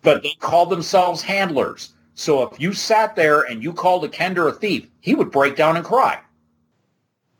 [0.01, 1.93] But they called themselves handlers.
[2.15, 5.55] So if you sat there and you called a Kender a thief, he would break
[5.55, 6.19] down and cry.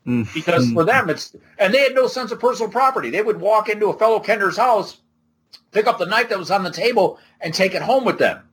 [0.05, 0.31] Mm.
[0.31, 3.09] Because for them, it's, and they had no sense of personal property.
[3.09, 4.97] They would walk into a fellow Kender's house,
[5.71, 8.43] pick up the knife that was on the table, and take it home with them.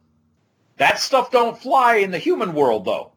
[0.78, 3.12] That stuff don't fly in the human world, though.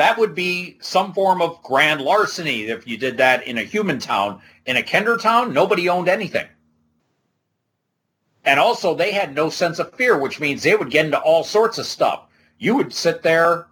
[0.00, 3.98] That would be some form of grand larceny if you did that in a human
[3.98, 4.40] town.
[4.64, 6.46] In a Kender town, nobody owned anything.
[8.42, 11.44] And also, they had no sense of fear, which means they would get into all
[11.44, 12.22] sorts of stuff.
[12.58, 13.66] You would sit there,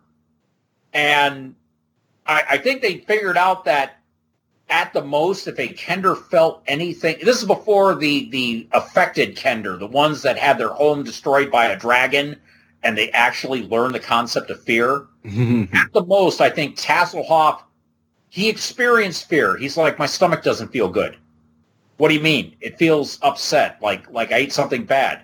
[0.92, 1.54] and
[2.26, 3.98] I, I think they figured out that
[4.68, 9.78] at the most, if a Kender felt anything, this is before the the affected Kender,
[9.78, 12.38] the ones that had their home destroyed by a dragon,
[12.82, 15.06] and they actually learned the concept of fear.
[15.24, 17.62] At the most, I think Tasslehoff,
[18.28, 19.56] he experienced fear.
[19.56, 21.16] He's like, my stomach doesn't feel good.
[21.96, 22.54] What do you mean?
[22.60, 25.22] It feels upset, like like I ate something bad.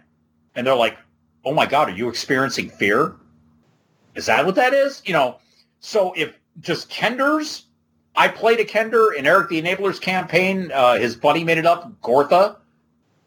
[0.56, 0.96] And they're like,
[1.44, 3.14] oh my God, are you experiencing fear?
[4.14, 5.02] Is that what that is?
[5.04, 5.38] You know,
[5.80, 7.64] so if just Kenders,
[8.16, 10.70] I played a Kender in Eric the Enabler's campaign.
[10.72, 12.56] Uh, his buddy made it up, Gortha.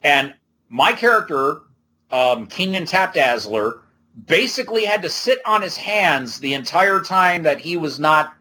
[0.03, 0.33] And
[0.69, 1.61] my character,
[2.11, 3.81] um, Keenan Tapdazzler,
[4.25, 8.34] basically had to sit on his hands the entire time that he was not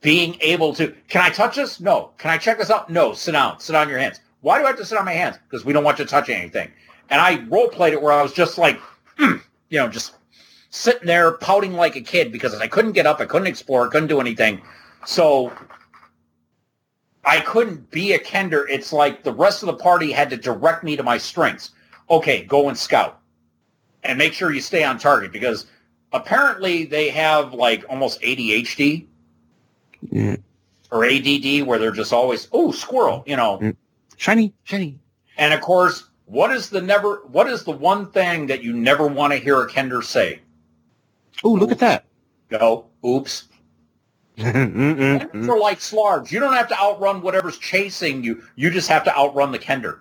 [0.00, 0.94] being able to.
[1.08, 1.80] Can I touch this?
[1.80, 2.12] No.
[2.18, 2.90] Can I check this out?
[2.90, 3.14] No.
[3.14, 3.58] Sit down.
[3.58, 4.20] Sit on your hands.
[4.42, 5.38] Why do I have to sit on my hands?
[5.48, 6.70] Because we don't want you to touch anything.
[7.10, 8.78] And I role played it where I was just like,
[9.16, 9.36] hmm,
[9.70, 10.14] you know, just
[10.70, 13.90] sitting there pouting like a kid because I couldn't get up, I couldn't explore, I
[13.90, 14.60] couldn't do anything.
[15.06, 15.52] So
[17.24, 18.64] I couldn't be a Kender.
[18.68, 21.70] It's like the rest of the party had to direct me to my strengths.
[22.10, 23.20] Okay, go and scout.
[24.04, 25.66] And make sure you stay on target because
[26.12, 29.06] apparently they have like almost ADHD
[30.10, 30.36] Yeah.
[30.90, 33.58] or ADD where they're just always, oh, squirrel, you know.
[33.58, 33.76] Mm.
[34.16, 34.98] Shiny, shiny.
[35.38, 39.06] And of course, what is the never what is the one thing that you never
[39.06, 40.40] want to hear a Kender say?
[41.42, 42.04] Oh, look at that.
[42.48, 43.44] go oops.
[44.38, 44.44] Are
[45.58, 46.30] like slargs.
[46.32, 48.42] You don't have to outrun whatever's chasing you.
[48.56, 50.00] You just have to outrun the Kender.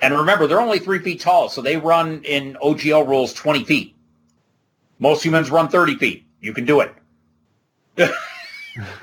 [0.00, 3.94] And remember, they're only three feet tall, so they run in OGL rules 20 feet.
[4.98, 6.26] Most humans run 30 feet.
[6.40, 6.94] You can do it.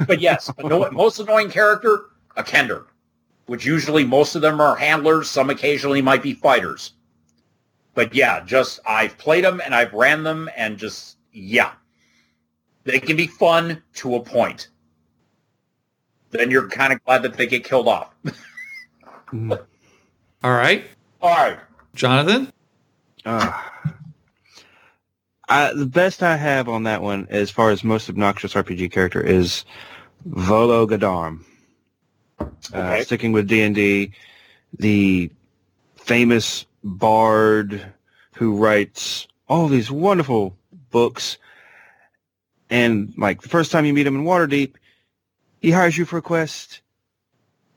[0.08, 0.52] but yes,
[0.92, 2.06] most annoying character,
[2.38, 2.86] a Kender,
[3.48, 5.30] which usually most of them are handlers.
[5.30, 6.94] Some occasionally might be fighters.
[7.96, 11.72] But yeah, just I've played them and I've ran them and just, yeah.
[12.84, 14.70] They can be fun to a point.
[16.32, 18.14] then you're kind of glad that they get killed off.
[19.28, 19.60] Mm.
[20.44, 20.84] All right,
[21.22, 21.58] All right.
[21.96, 22.52] Jonathan.
[23.26, 23.62] Uh,
[25.48, 29.22] I, the best I have on that one, as far as most obnoxious RPG character,
[29.22, 29.64] is
[30.26, 31.46] Volo Geddarm.
[32.74, 34.12] Uh, sticking with D and D,
[34.78, 35.32] the
[35.96, 37.94] famous bard
[38.36, 40.58] who writes all these wonderful
[40.92, 41.38] books,
[42.70, 44.74] and like the first time you meet him in Waterdeep,
[45.62, 46.82] he hires you for a quest,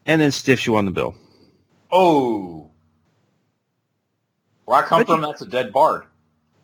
[0.05, 1.15] and then stiffs you on the bill.
[1.99, 2.71] Oh.
[4.67, 6.05] Where I come But from, you- that's a dead bard.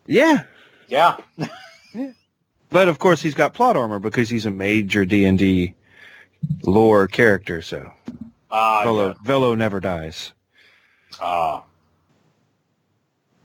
[0.05, 0.43] Yeah,
[0.87, 1.17] Yeah.
[2.69, 5.73] But of course, he's got plot armor because he's a major D and D
[6.63, 7.61] lore character.
[7.61, 7.91] So
[8.51, 10.33] Uh, Velo, Velo never dies.
[11.21, 11.61] Uh,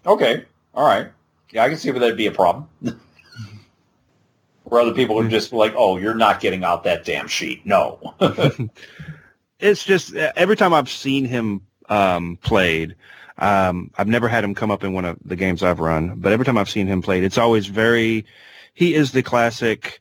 [0.05, 0.45] okay.
[0.75, 1.09] All right.
[1.53, 2.69] Yeah, I can see where that'd be a problem.
[4.65, 7.65] where other people are just like, oh, you're not getting out that damn sheet.
[7.65, 8.15] No.
[9.61, 12.95] It's just uh, every time I've seen him um, played,
[13.39, 16.15] um, I've never had him come up in one of the games I've run.
[16.17, 18.25] But every time I've seen him played, it's always very.
[18.75, 20.01] He is the classic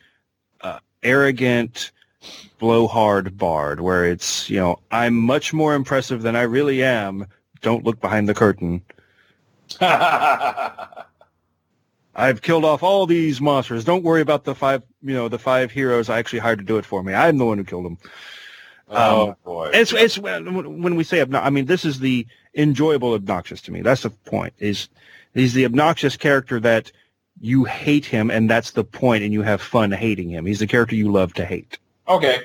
[0.62, 1.92] uh, arrogant,
[2.60, 7.28] blowhard bard, where it's you know I'm much more impressive than I really am.
[7.62, 8.82] Don't look behind the curtain.
[12.20, 13.86] I've killed off all these monsters.
[13.86, 16.78] Don't worry about the five, you know, the five heroes I actually hired to do
[16.78, 17.14] it for me.
[17.14, 18.00] I'm the one who killed them.
[18.90, 19.72] Oh, boy.
[19.74, 21.48] It's it's when when we say obnoxious.
[21.48, 22.26] I mean, this is the
[22.56, 23.82] enjoyable obnoxious to me.
[23.82, 24.54] That's the point.
[24.60, 24.88] Is
[25.34, 26.92] he's the obnoxious character that
[27.42, 30.46] you hate him, and that's the point, and you have fun hating him.
[30.46, 31.78] He's the character you love to hate.
[32.08, 32.44] okay.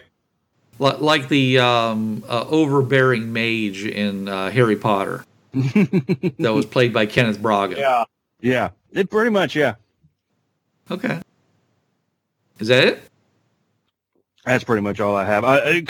[0.79, 7.07] Li- Like the um, uh, overbearing mage in uh, Harry Potter that was played by
[7.07, 7.77] Kenneth Branagh.
[7.77, 8.05] Yeah.
[8.41, 9.55] Yeah, it pretty much.
[9.55, 9.75] Yeah,
[10.91, 11.21] Okay.
[12.59, 13.03] Is that it?
[14.45, 15.45] That's pretty much all I have.
[15.45, 15.81] I, I,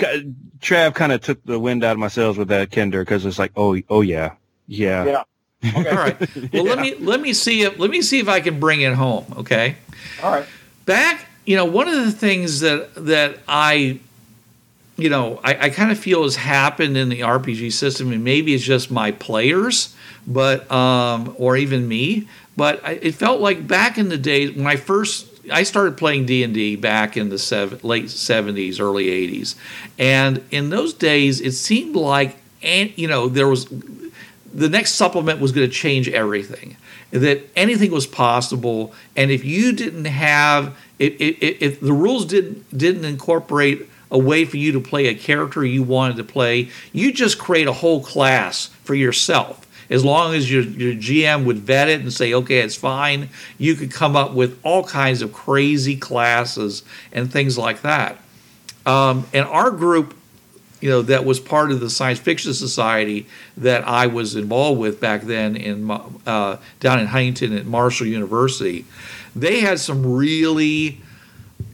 [0.61, 3.39] Trav kind of took the wind out of my sails with that Kender because it's
[3.39, 4.35] like, oh, oh yeah,
[4.67, 5.05] yeah.
[5.05, 5.23] Yeah.
[5.65, 5.91] Okay.
[5.91, 6.53] All right.
[6.53, 8.95] Well, let me let me see if let me see if I can bring it
[8.95, 9.25] home.
[9.39, 9.77] Okay.
[10.21, 10.45] All right.
[10.87, 13.99] back you know one of the things that that i
[14.97, 18.55] you know i, I kind of feel has happened in the rpg system and maybe
[18.55, 19.95] it's just my players
[20.27, 24.67] but um or even me but I, it felt like back in the day when
[24.67, 29.55] i first i started playing d&d back in the seven, late 70s early 80s
[29.99, 33.67] and in those days it seemed like and you know there was
[34.55, 36.77] the next supplement was going to change everything
[37.13, 38.93] that anything was possible.
[39.17, 44.45] And if you didn't have if, if, if the rules didn't didn't incorporate a way
[44.45, 48.03] for you to play a character you wanted to play you just create a whole
[48.03, 49.62] class for yourself
[49.93, 53.29] as long as your, your gm would vet it and say okay it's fine
[53.59, 56.83] you could come up with all kinds of crazy classes
[57.13, 58.19] and things like that
[58.87, 60.17] um, and our group
[60.83, 63.27] you know that was part of the science fiction society
[63.57, 68.85] that I was involved with back then in uh, down in Huntington at Marshall University.
[69.35, 71.01] They had some really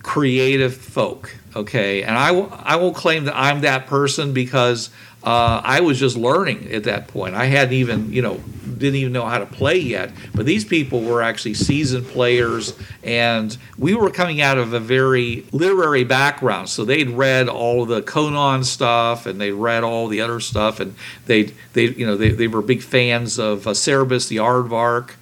[0.02, 1.34] creative folk.
[1.56, 4.90] Okay, and I w- I won't claim that I'm that person because
[5.24, 7.34] uh, I was just learning at that point.
[7.34, 8.40] I hadn't even you know
[8.78, 10.12] didn't even know how to play yet.
[10.34, 15.44] But these people were actually seasoned players, and we were coming out of a very
[15.52, 16.68] literary background.
[16.68, 20.94] So they'd read all the Conan stuff, and they read all the other stuff, and
[21.26, 25.12] they they you know they, they were big fans of uh, Cerebus the Aardvark.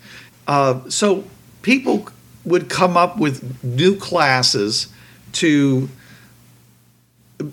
[0.47, 1.24] Uh, so
[1.62, 2.09] people
[2.44, 4.88] would come up with new classes
[5.32, 5.88] to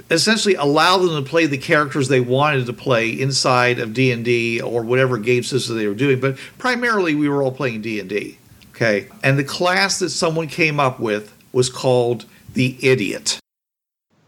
[0.09, 4.81] essentially allow them to play the characters they wanted to play inside of D&D or
[4.81, 8.37] whatever game system they were doing but primarily we were all playing D&D
[8.73, 9.07] okay?
[9.21, 13.39] And the class that someone came up with was called the idiot.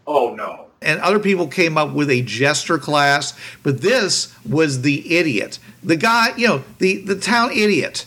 [0.07, 0.67] Oh, no.
[0.81, 3.33] and other people came up with a jester class
[3.63, 5.59] but this was the idiot.
[5.83, 8.05] The guy you know the the town idiot.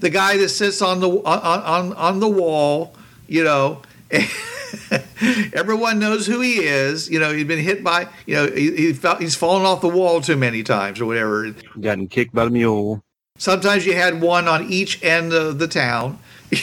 [0.00, 2.94] The guy that sits on the on on, on the wall
[3.26, 3.82] you know
[5.52, 7.08] everyone knows who he is.
[7.10, 9.88] You know he's been hit by you know he, he felt he's fallen off the
[9.88, 11.54] wall too many times or whatever.
[11.80, 13.02] Gotten kicked by the mule.
[13.38, 16.18] sometimes you had one on each end of the town.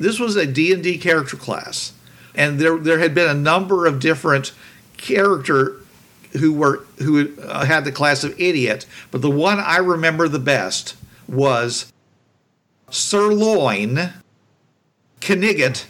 [0.00, 1.92] This was a d&d character class.
[2.34, 4.52] And there there had been a number of different
[4.96, 5.76] character
[6.38, 8.86] who were who uh, had the class of idiot.
[9.10, 10.96] But the one i remember the best
[11.28, 11.92] was
[12.88, 14.14] sirloin
[15.20, 15.84] Knigget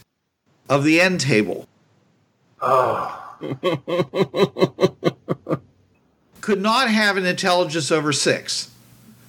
[0.71, 1.69] of the end table
[6.41, 8.71] could not have an intelligence over six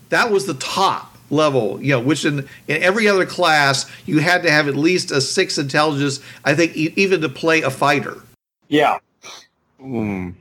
[0.09, 4.43] that was the top level you know which in in every other class you had
[4.43, 8.17] to have at least a six intelligence i think e- even to play a fighter
[8.67, 8.97] Yeah.
[9.81, 10.33] Mm.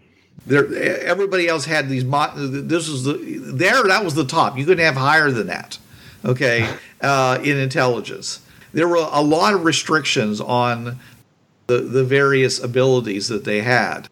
[0.47, 0.75] There,
[1.05, 2.05] everybody else had these.
[2.05, 3.83] Mo- this was the there.
[3.85, 4.57] That was the top.
[4.59, 5.79] You couldn't have higher than that.
[6.25, 6.69] Okay,
[7.03, 8.41] uh, in intelligence,
[8.73, 10.99] there were a lot of restrictions on
[11.67, 14.09] the the various abilities that they had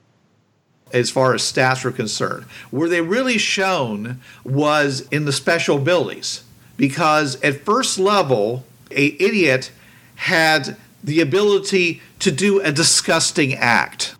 [0.92, 2.44] as far as stats were concerned.
[2.70, 6.44] Where they really shone was in the special abilities,
[6.76, 9.70] because at first level, a idiot
[10.16, 14.14] had the ability to do a disgusting act.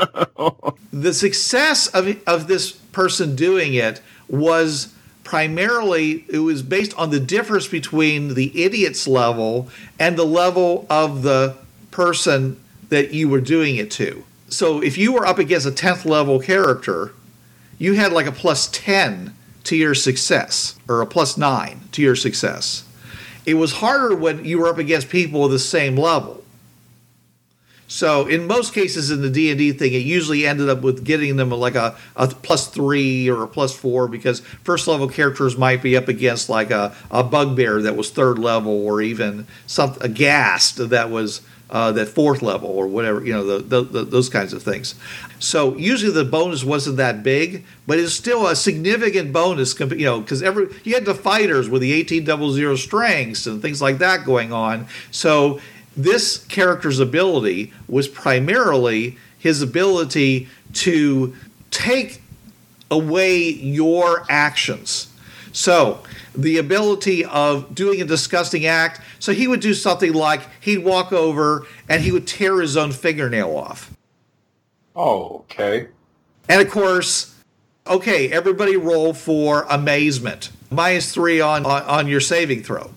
[1.13, 7.67] success of, of this person doing it was primarily it was based on the difference
[7.67, 9.69] between the idiot's level
[9.99, 11.55] and the level of the
[11.91, 12.59] person
[12.89, 14.23] that you were doing it to.
[14.49, 17.13] So if you were up against a 10th level character
[17.77, 22.15] you had like a plus 10 to your success or a plus 9 to your
[22.15, 22.85] success.
[23.45, 26.42] It was harder when you were up against people of the same level
[27.93, 31.05] so in most cases in the D and D thing, it usually ended up with
[31.05, 35.59] getting them like a, a plus three or a plus four because first level characters
[35.59, 39.95] might be up against like a, a bugbear that was third level or even some
[40.01, 44.03] a ghast that was uh, that fourth level or whatever you know the, the, the,
[44.03, 44.95] those kinds of things.
[45.37, 49.75] So usually the bonus wasn't that big, but it's still a significant bonus.
[49.75, 53.45] comp- You know because every you had the fighters with the eighteen double zero strengths
[53.45, 54.87] and things like that going on.
[55.11, 55.59] So
[55.95, 61.35] this character's ability was primarily his ability to
[61.71, 62.21] take
[62.89, 65.07] away your actions.
[65.51, 66.03] So,
[66.35, 69.01] the ability of doing a disgusting act.
[69.19, 72.91] So, he would do something like he'd walk over and he would tear his own
[72.91, 73.91] fingernail off.
[74.95, 75.89] oh, okay.
[76.49, 77.35] And of course,
[77.87, 80.51] okay, everybody roll for amazement.
[80.71, 82.91] Minus three on, on, on your saving throw.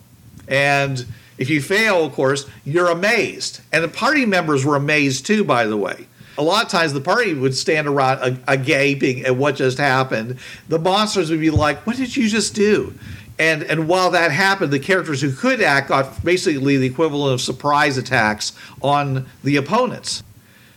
[0.48, 1.06] And
[1.38, 3.60] if you fail, of course, you're amazed.
[3.72, 6.06] And the party members were amazed too, by the way.
[6.38, 10.38] A lot of times the party would stand around a, gaping at what just happened.
[10.68, 12.92] The monsters would be like, What did you just do?
[13.38, 17.40] And and while that happened, the characters who could act got basically the equivalent of
[17.40, 20.22] surprise attacks on the opponents.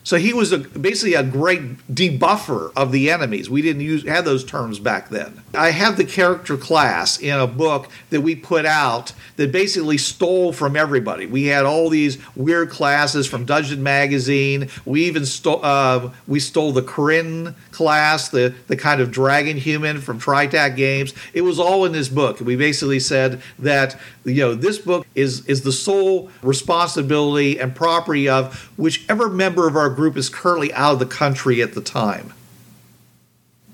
[0.03, 3.49] So he was a, basically a great debuffer of the enemies.
[3.49, 5.41] We didn't use have those terms back then.
[5.53, 10.53] I have the character class in a book that we put out that basically stole
[10.53, 11.25] from everybody.
[11.25, 14.69] We had all these weird classes from Dungeon Magazine.
[14.85, 20.01] We even stole uh, we stole the Corinne class, the the kind of dragon human
[20.01, 21.13] from TriTac Games.
[21.33, 22.39] It was all in this book.
[22.39, 28.29] We basically said that you know this book is is the sole responsibility and property
[28.29, 32.33] of whichever member of our group is currently out of the country at the time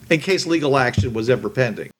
[0.09, 1.91] in case legal action was ever pending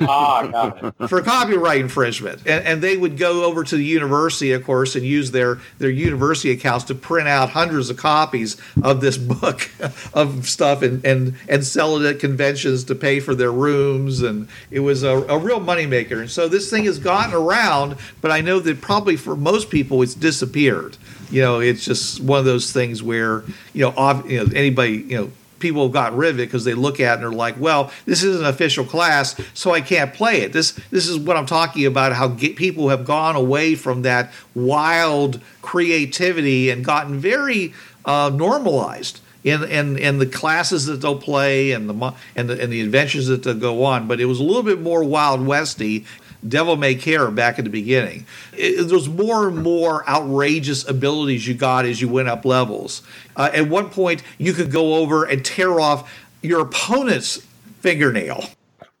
[0.00, 2.40] Ah, for copyright infringement.
[2.40, 5.90] And, and they would go over to the university, of course, and use their, their
[5.90, 9.70] university accounts to print out hundreds of copies of this book
[10.14, 14.22] of stuff and, and, and sell it at conventions to pay for their rooms.
[14.22, 16.20] And it was a, a real moneymaker.
[16.20, 20.02] And so this thing has gotten around, but I know that probably for most people
[20.02, 20.96] it's disappeared.
[21.34, 24.98] You know, it's just one of those things where, you know, ob- you know anybody,
[24.98, 27.36] you know, people have got rid of it because they look at it and are
[27.36, 30.52] like, well, this is an official class, so I can't play it.
[30.52, 32.12] This this is what I'm talking about.
[32.12, 37.74] How people have gone away from that wild creativity and gotten very
[38.04, 42.72] uh, normalized in, in in the classes that they'll play and the and the and
[42.72, 44.06] the adventures that they'll go on.
[44.06, 46.04] But it was a little bit more wild westy.
[46.46, 48.26] Devil May Care back at the beginning.
[48.56, 53.02] It, there was more and more outrageous abilities you got as you went up levels.
[53.36, 57.44] Uh, at one point, you could go over and tear off your opponent's
[57.80, 58.44] fingernail,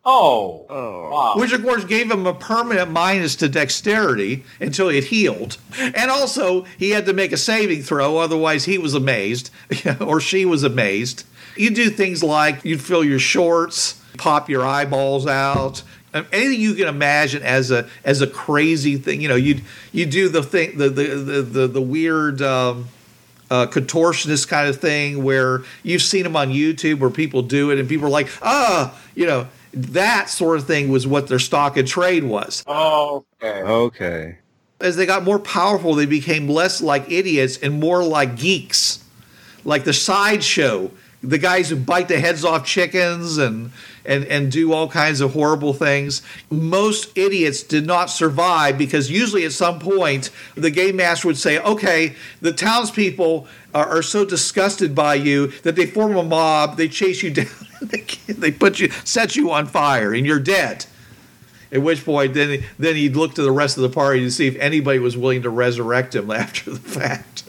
[0.06, 1.10] Oh, Oh.
[1.10, 1.32] wow.
[1.36, 5.56] which of course gave him a permanent minus to dexterity until it healed.
[5.78, 9.50] And also, he had to make a saving throw, otherwise, he was amazed
[10.00, 11.24] or she was amazed.
[11.56, 15.82] You do things like you'd fill your shorts, pop your eyeballs out.
[16.14, 19.60] Anything you can imagine as a as a crazy thing, you know, you
[19.92, 22.88] you do the thing the the the the, the weird um,
[23.50, 27.78] uh, contortionist kind of thing where you've seen them on YouTube where people do it
[27.78, 31.76] and people are like, ah, you know, that sort of thing was what their stock
[31.76, 32.62] and trade was.
[32.66, 33.62] Oh, okay.
[33.62, 34.38] Okay.
[34.80, 39.02] As they got more powerful, they became less like idiots and more like geeks,
[39.64, 40.90] like the sideshow,
[41.22, 43.70] the guys who bite the heads off chickens and
[44.04, 46.22] and and do all kinds of horrible things.
[46.50, 51.58] Most idiots did not survive because usually at some point the game master would say,
[51.58, 56.88] "Okay, the townspeople are, are so disgusted by you that they form a mob, they
[56.88, 57.46] chase you down,
[58.28, 60.86] they, put you, set you on fire, and you're dead."
[61.72, 64.46] At which point, then then he'd look to the rest of the party to see
[64.46, 67.44] if anybody was willing to resurrect him after the fact.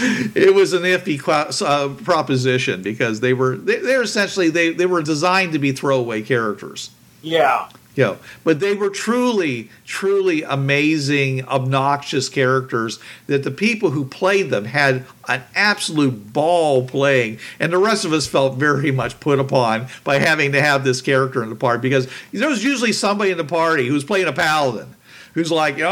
[0.00, 4.86] It was an iffy qu- uh, proposition because they were they, they're essentially they, they
[4.86, 6.90] were designed to be throwaway characters.
[7.22, 7.68] Yeah.
[7.96, 14.50] You know, but they were truly, truly amazing, obnoxious characters that the people who played
[14.50, 17.38] them had an absolute ball playing.
[17.58, 21.00] And the rest of us felt very much put upon by having to have this
[21.00, 24.28] character in the part because there was usually somebody in the party who was playing
[24.28, 24.94] a paladin
[25.36, 25.86] who's like, oh,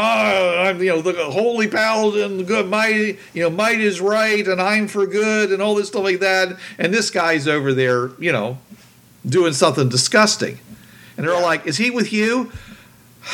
[0.65, 4.59] I'm you know the holy paladin, the good mighty, you know, might is right, and
[4.59, 6.57] I'm for good, and all this stuff like that.
[6.79, 8.57] And this guy's over there, you know,
[9.23, 10.57] doing something disgusting,
[11.15, 12.51] and they're all like, is he with you?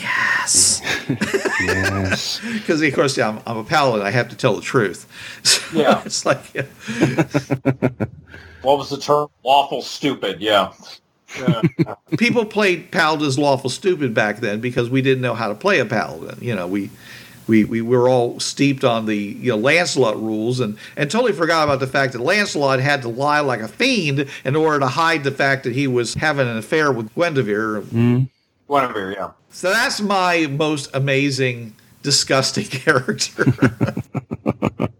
[0.00, 0.80] yes,
[1.60, 2.40] Yes.
[2.54, 4.06] because of course, yeah, I'm, I'm a paladin.
[4.06, 5.06] I have to tell the truth.
[5.42, 6.02] So Yeah.
[6.06, 6.62] it's like, yeah.
[8.62, 9.28] What was the term?
[9.44, 10.40] Lawful stupid.
[10.40, 10.72] Yeah.
[11.38, 11.94] Yeah.
[12.18, 15.84] people played paladins lawful stupid back then because we didn't know how to play a
[15.84, 16.38] paladin.
[16.40, 16.90] You know, we
[17.46, 21.64] we, we were all steeped on the you know Lancelot rules and, and totally forgot
[21.64, 25.24] about the fact that Lancelot had to lie like a fiend in order to hide
[25.24, 27.82] the fact that he was having an affair with Guinevere.
[27.82, 28.24] Mm-hmm.
[28.66, 29.12] Whatever.
[29.12, 29.32] Yeah.
[29.50, 33.46] So that's my most amazing, disgusting character.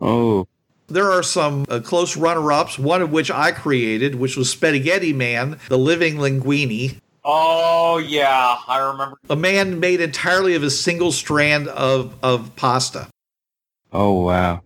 [0.07, 0.47] Oh.
[0.89, 5.59] There are some uh, close runner-ups, one of which I created, which was Spaghetti Man,
[5.69, 6.99] the living linguini.
[7.25, 9.17] Oh yeah, I remember.
[9.31, 13.09] a man made entirely of a single strand of, of pasta.
[13.93, 14.61] Oh wow.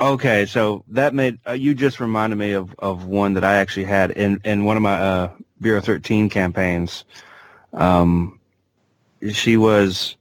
[0.00, 3.84] Okay, so that made uh, you just reminded me of, of one that I actually
[3.84, 7.04] had in, in one of my uh, Bureau 13 campaigns.
[7.74, 8.40] Um,
[9.30, 10.16] she was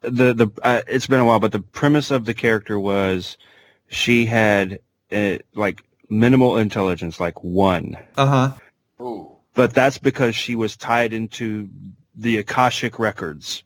[0.00, 3.38] the the uh, it's been a while, but the premise of the character was
[3.88, 4.80] she had
[5.12, 8.52] uh, like minimal intelligence, like one, Uh huh.
[9.04, 9.30] Ooh.
[9.54, 11.68] but that's because she was tied into
[12.14, 13.62] the Akashic records.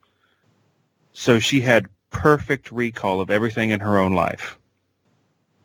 [1.13, 4.59] So she had perfect recall of everything in her own life.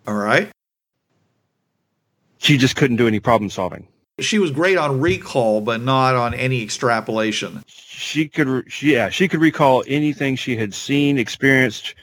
[0.07, 0.49] All right.
[2.37, 3.87] She just couldn't do any problem solving.
[4.19, 7.63] She was great on recall, but not on any extrapolation.
[7.67, 11.95] She could, she, yeah, she could recall anything she had seen, experienced,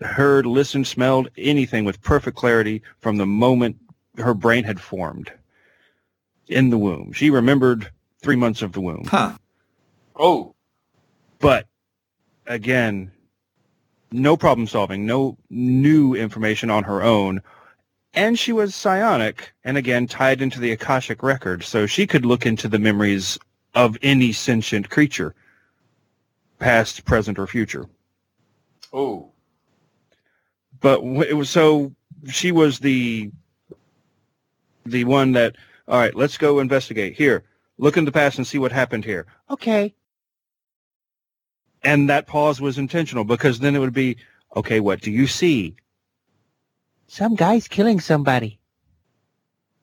[0.00, 3.76] heard, listened, smelled, anything with perfect clarity from the moment
[4.18, 5.30] her brain had formed
[6.48, 7.12] in the womb.
[7.12, 7.90] She remembered
[8.22, 9.04] three months of the womb.
[9.06, 9.32] Huh.
[10.14, 10.54] Oh.
[11.38, 11.66] But
[12.46, 13.10] again,
[14.12, 17.42] no problem solving, no new information on her own.
[18.14, 22.46] And she was psionic and again tied into the Akashic record, so she could look
[22.46, 23.38] into the memories
[23.74, 25.34] of any sentient creature,
[26.58, 27.86] past, present, or future.
[28.92, 29.32] Oh.
[30.86, 31.92] But it was so
[32.30, 33.32] she was the
[34.84, 35.56] the one that
[35.88, 37.14] all right, let's go investigate.
[37.14, 37.42] Here,
[37.76, 39.26] look in the past and see what happened here.
[39.50, 39.96] Okay.
[41.82, 44.16] And that pause was intentional because then it would be,
[44.54, 45.74] okay, what do you see?
[47.08, 48.60] Some guy's killing somebody.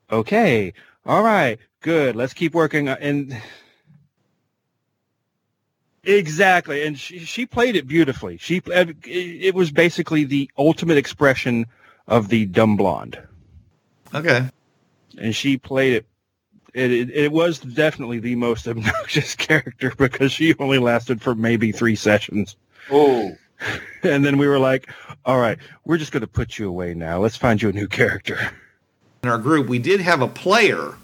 [0.09, 0.71] Okay.
[1.05, 1.59] All right.
[1.81, 2.15] Good.
[2.15, 2.87] Let's keep working.
[2.87, 3.35] Uh, and
[6.03, 6.85] exactly.
[6.85, 8.37] And she, she played it beautifully.
[8.37, 11.65] She it it was basically the ultimate expression
[12.07, 13.19] of the dumb blonde.
[14.13, 14.49] Okay.
[15.17, 16.05] and she played it.
[16.73, 17.09] It, it.
[17.11, 22.55] it was definitely the most obnoxious character because she only lasted for maybe three sessions.
[22.91, 23.31] Oh.
[24.03, 24.89] And then we were like,
[25.23, 27.19] all right, we're just going to put you away now.
[27.19, 28.37] Let's find you a new character.
[29.23, 30.95] In our group, we did have a player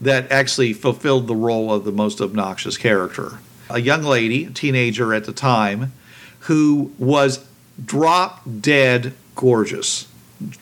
[0.00, 3.38] that actually fulfilled the role of the most obnoxious character.
[3.70, 5.92] A young lady, a teenager at the time,
[6.40, 7.44] who was
[7.84, 10.08] drop dead gorgeous.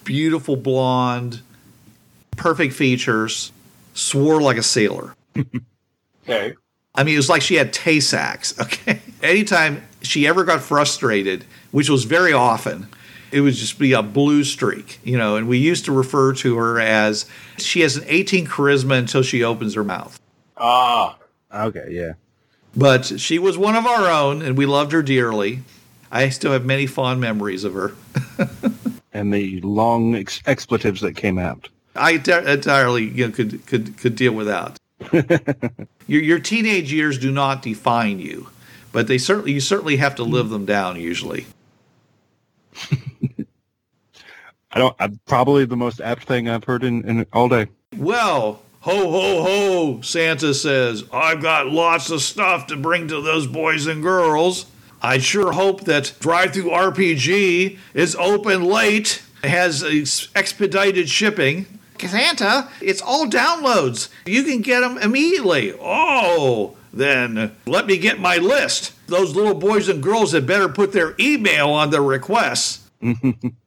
[0.05, 1.43] Beautiful blonde,
[2.37, 3.53] perfect features,
[3.95, 5.15] swore like a sailor.
[6.29, 6.55] Okay.
[6.93, 8.53] I mean, it was like she had Tay Sachs.
[8.61, 9.01] Okay.
[9.23, 12.89] Anytime she ever got frustrated, which was very often,
[13.31, 15.37] it would just be a blue streak, you know.
[15.37, 17.27] And we used to refer to her as
[17.59, 20.19] she has an 18 charisma until she opens her mouth.
[20.57, 21.17] Ah.
[21.55, 22.15] Okay, yeah.
[22.77, 25.63] But she was one of our own, and we loved her dearly.
[26.13, 27.95] I still have many fond memories of her.
[29.17, 31.71] And the long ex- expletives that came out.
[31.95, 34.79] I de- entirely you know, could could could deal without.
[36.07, 38.51] your your teenage years do not define you,
[38.93, 41.47] but they certainly you certainly have to live them down usually.
[42.93, 44.95] I don't.
[44.99, 47.69] I'm probably the most apt thing I've heard in, in all day.
[47.97, 53.49] Well, ho ho ho, Santa says, I've got lots of stuff to bring to those
[53.49, 54.67] boys and girls.
[55.03, 61.67] I sure hope that DriveThruRPG is open late, has ex- expedited shipping.
[61.99, 64.09] Santa, it's all downloads.
[64.25, 65.75] You can get them immediately.
[65.81, 68.93] Oh, then let me get my list.
[69.09, 72.89] Those little boys and girls had better put their email on their requests.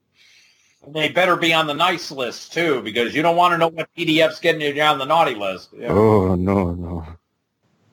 [0.88, 3.88] They better be on the nice list too, because you don't want to know what
[3.96, 5.68] PDF's getting you down the naughty list.
[5.76, 5.88] Yeah.
[5.88, 7.06] Oh no, no.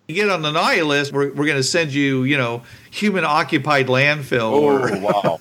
[0.08, 3.26] You get on the naughty list, we're, we're going to send you, you know, human
[3.26, 4.52] occupied landfill.
[4.54, 5.38] or- Oh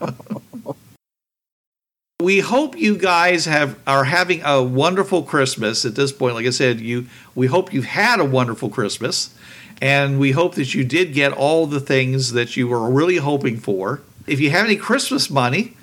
[0.67, 0.75] wow!
[2.21, 6.35] we hope you guys have are having a wonderful Christmas at this point.
[6.35, 9.33] Like I said, you we hope you've had a wonderful Christmas,
[9.81, 13.59] and we hope that you did get all the things that you were really hoping
[13.59, 14.03] for.
[14.27, 15.76] If you have any Christmas money,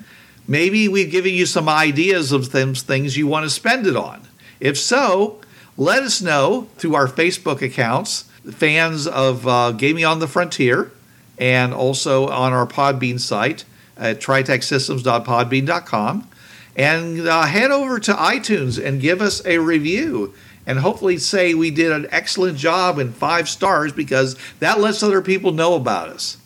[0.46, 4.22] maybe we've given you some ideas of things things you want to spend it on.
[4.60, 5.40] If so,
[5.76, 10.92] let us know through our Facebook accounts, fans of uh, Gaming on the Frontier,
[11.38, 13.64] and also on our Podbean site
[13.96, 16.28] at tritacsystems.podbean.com.
[16.76, 20.34] And uh, head over to iTunes and give us a review.
[20.66, 25.22] And hopefully say we did an excellent job and five stars because that lets other
[25.22, 26.38] people know about us.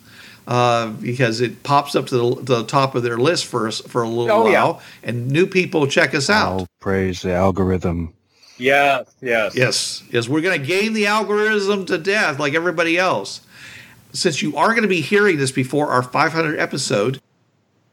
[0.49, 3.81] Uh, because it pops up to the, to the top of their list for us
[3.81, 5.09] for a little Oh, while, yeah.
[5.09, 6.61] and new people check us out.
[6.61, 8.13] Oh, praise the algorithm.
[8.57, 13.41] yes, yes, Yes, yes, we're going to game the algorithm to death like everybody else.
[14.11, 17.21] Since you are going to be hearing this before our 500 episode,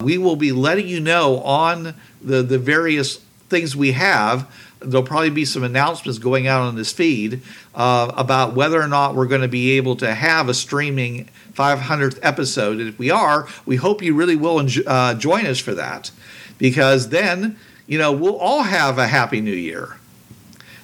[0.00, 3.16] we will be letting you know on the the various
[3.50, 4.50] things we have.
[4.80, 7.40] There'll probably be some announcements going out on this feed
[7.74, 12.18] uh, about whether or not we're going to be able to have a streaming 500th
[12.22, 12.78] episode.
[12.78, 16.10] And if we are, we hope you really will uh, join us for that,
[16.58, 19.96] because then you know we'll all have a happy new year.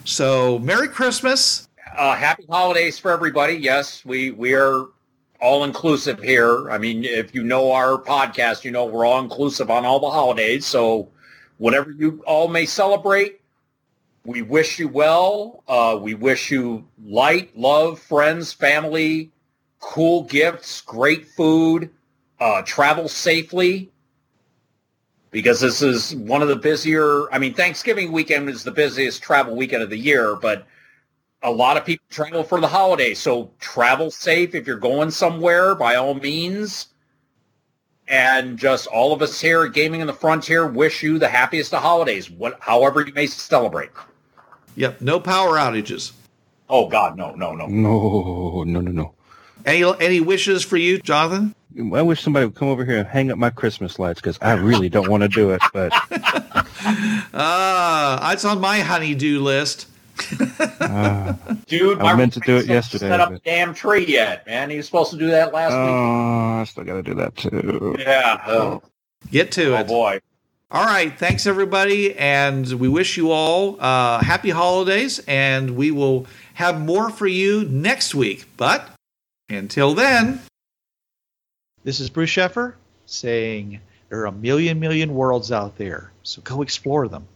[0.05, 1.69] So, Merry Christmas.
[1.97, 3.55] Uh, happy holidays for everybody.
[3.55, 4.87] Yes, we we are
[5.41, 6.71] all inclusive here.
[6.71, 10.11] I mean, if you know our podcast, you know we're all inclusive on all the
[10.11, 10.65] holidays.
[10.65, 11.09] So,
[11.59, 13.42] whatever you all may celebrate,
[14.25, 15.63] we wish you well.
[15.67, 19.31] Uh, we wish you light, love, friends, family,
[19.81, 21.91] cool gifts, great food,
[22.41, 23.91] uh, travel safely.
[25.31, 27.33] Because this is one of the busier.
[27.33, 30.67] I mean, Thanksgiving weekend is the busiest travel weekend of the year, but
[31.43, 33.19] a lot of people travel for the holidays.
[33.19, 36.89] So travel safe if you're going somewhere by all means.
[38.07, 41.73] And just all of us here at Gaming in the Frontier wish you the happiest
[41.73, 43.91] of holidays, what, however you may celebrate.
[44.77, 46.13] Yep, no power outages.
[46.69, 47.67] Oh God, no, no, no.
[47.67, 49.15] No, no, no, no.
[49.67, 51.55] Any any wishes for you, Jonathan?
[51.95, 54.53] I wish somebody would come over here and hang up my Christmas lights because I
[54.55, 55.63] really don't want to do it.
[55.73, 55.93] But
[57.35, 59.89] Ah, it's on my honeydew list.
[60.81, 61.33] uh,
[61.67, 64.47] Dude, I my meant to do it yesterday, Set up but- the damn tree yet,
[64.47, 64.71] man.
[64.71, 67.97] He was supposed to do that last oh, I still got to do that too.
[67.99, 68.43] Yeah.
[68.47, 68.83] Oh,
[69.31, 69.87] Get to oh it.
[69.87, 70.21] boy.
[70.75, 76.27] All right, thanks everybody, and we wish you all uh, happy holidays, and we will
[76.55, 78.47] have more for you next week.
[78.57, 78.89] But
[79.51, 80.41] until then,
[81.85, 82.73] This is Bruce Sheffer
[83.05, 87.29] saying there are a million, million worlds out there, so go explore them.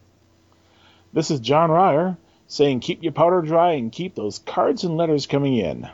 [1.12, 2.16] This is John Ryer
[2.48, 5.82] saying keep your powder dry and keep those cards and letters coming in.
[5.82, 5.90] This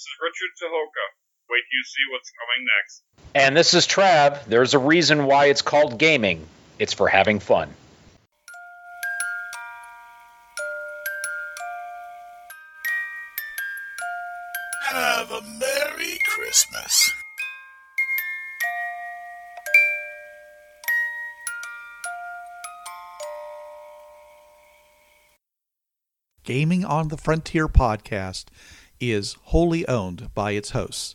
[0.00, 1.13] is Richard Tahoka.
[1.54, 3.02] Wait till you see what's coming next.
[3.36, 4.44] And this is Trav.
[4.46, 6.48] There's a reason why it's called gaming.
[6.80, 7.72] It's for having fun.
[14.88, 17.12] Have a Merry Christmas.
[26.42, 28.46] Gaming on the Frontier podcast
[28.98, 31.14] is wholly owned by its hosts.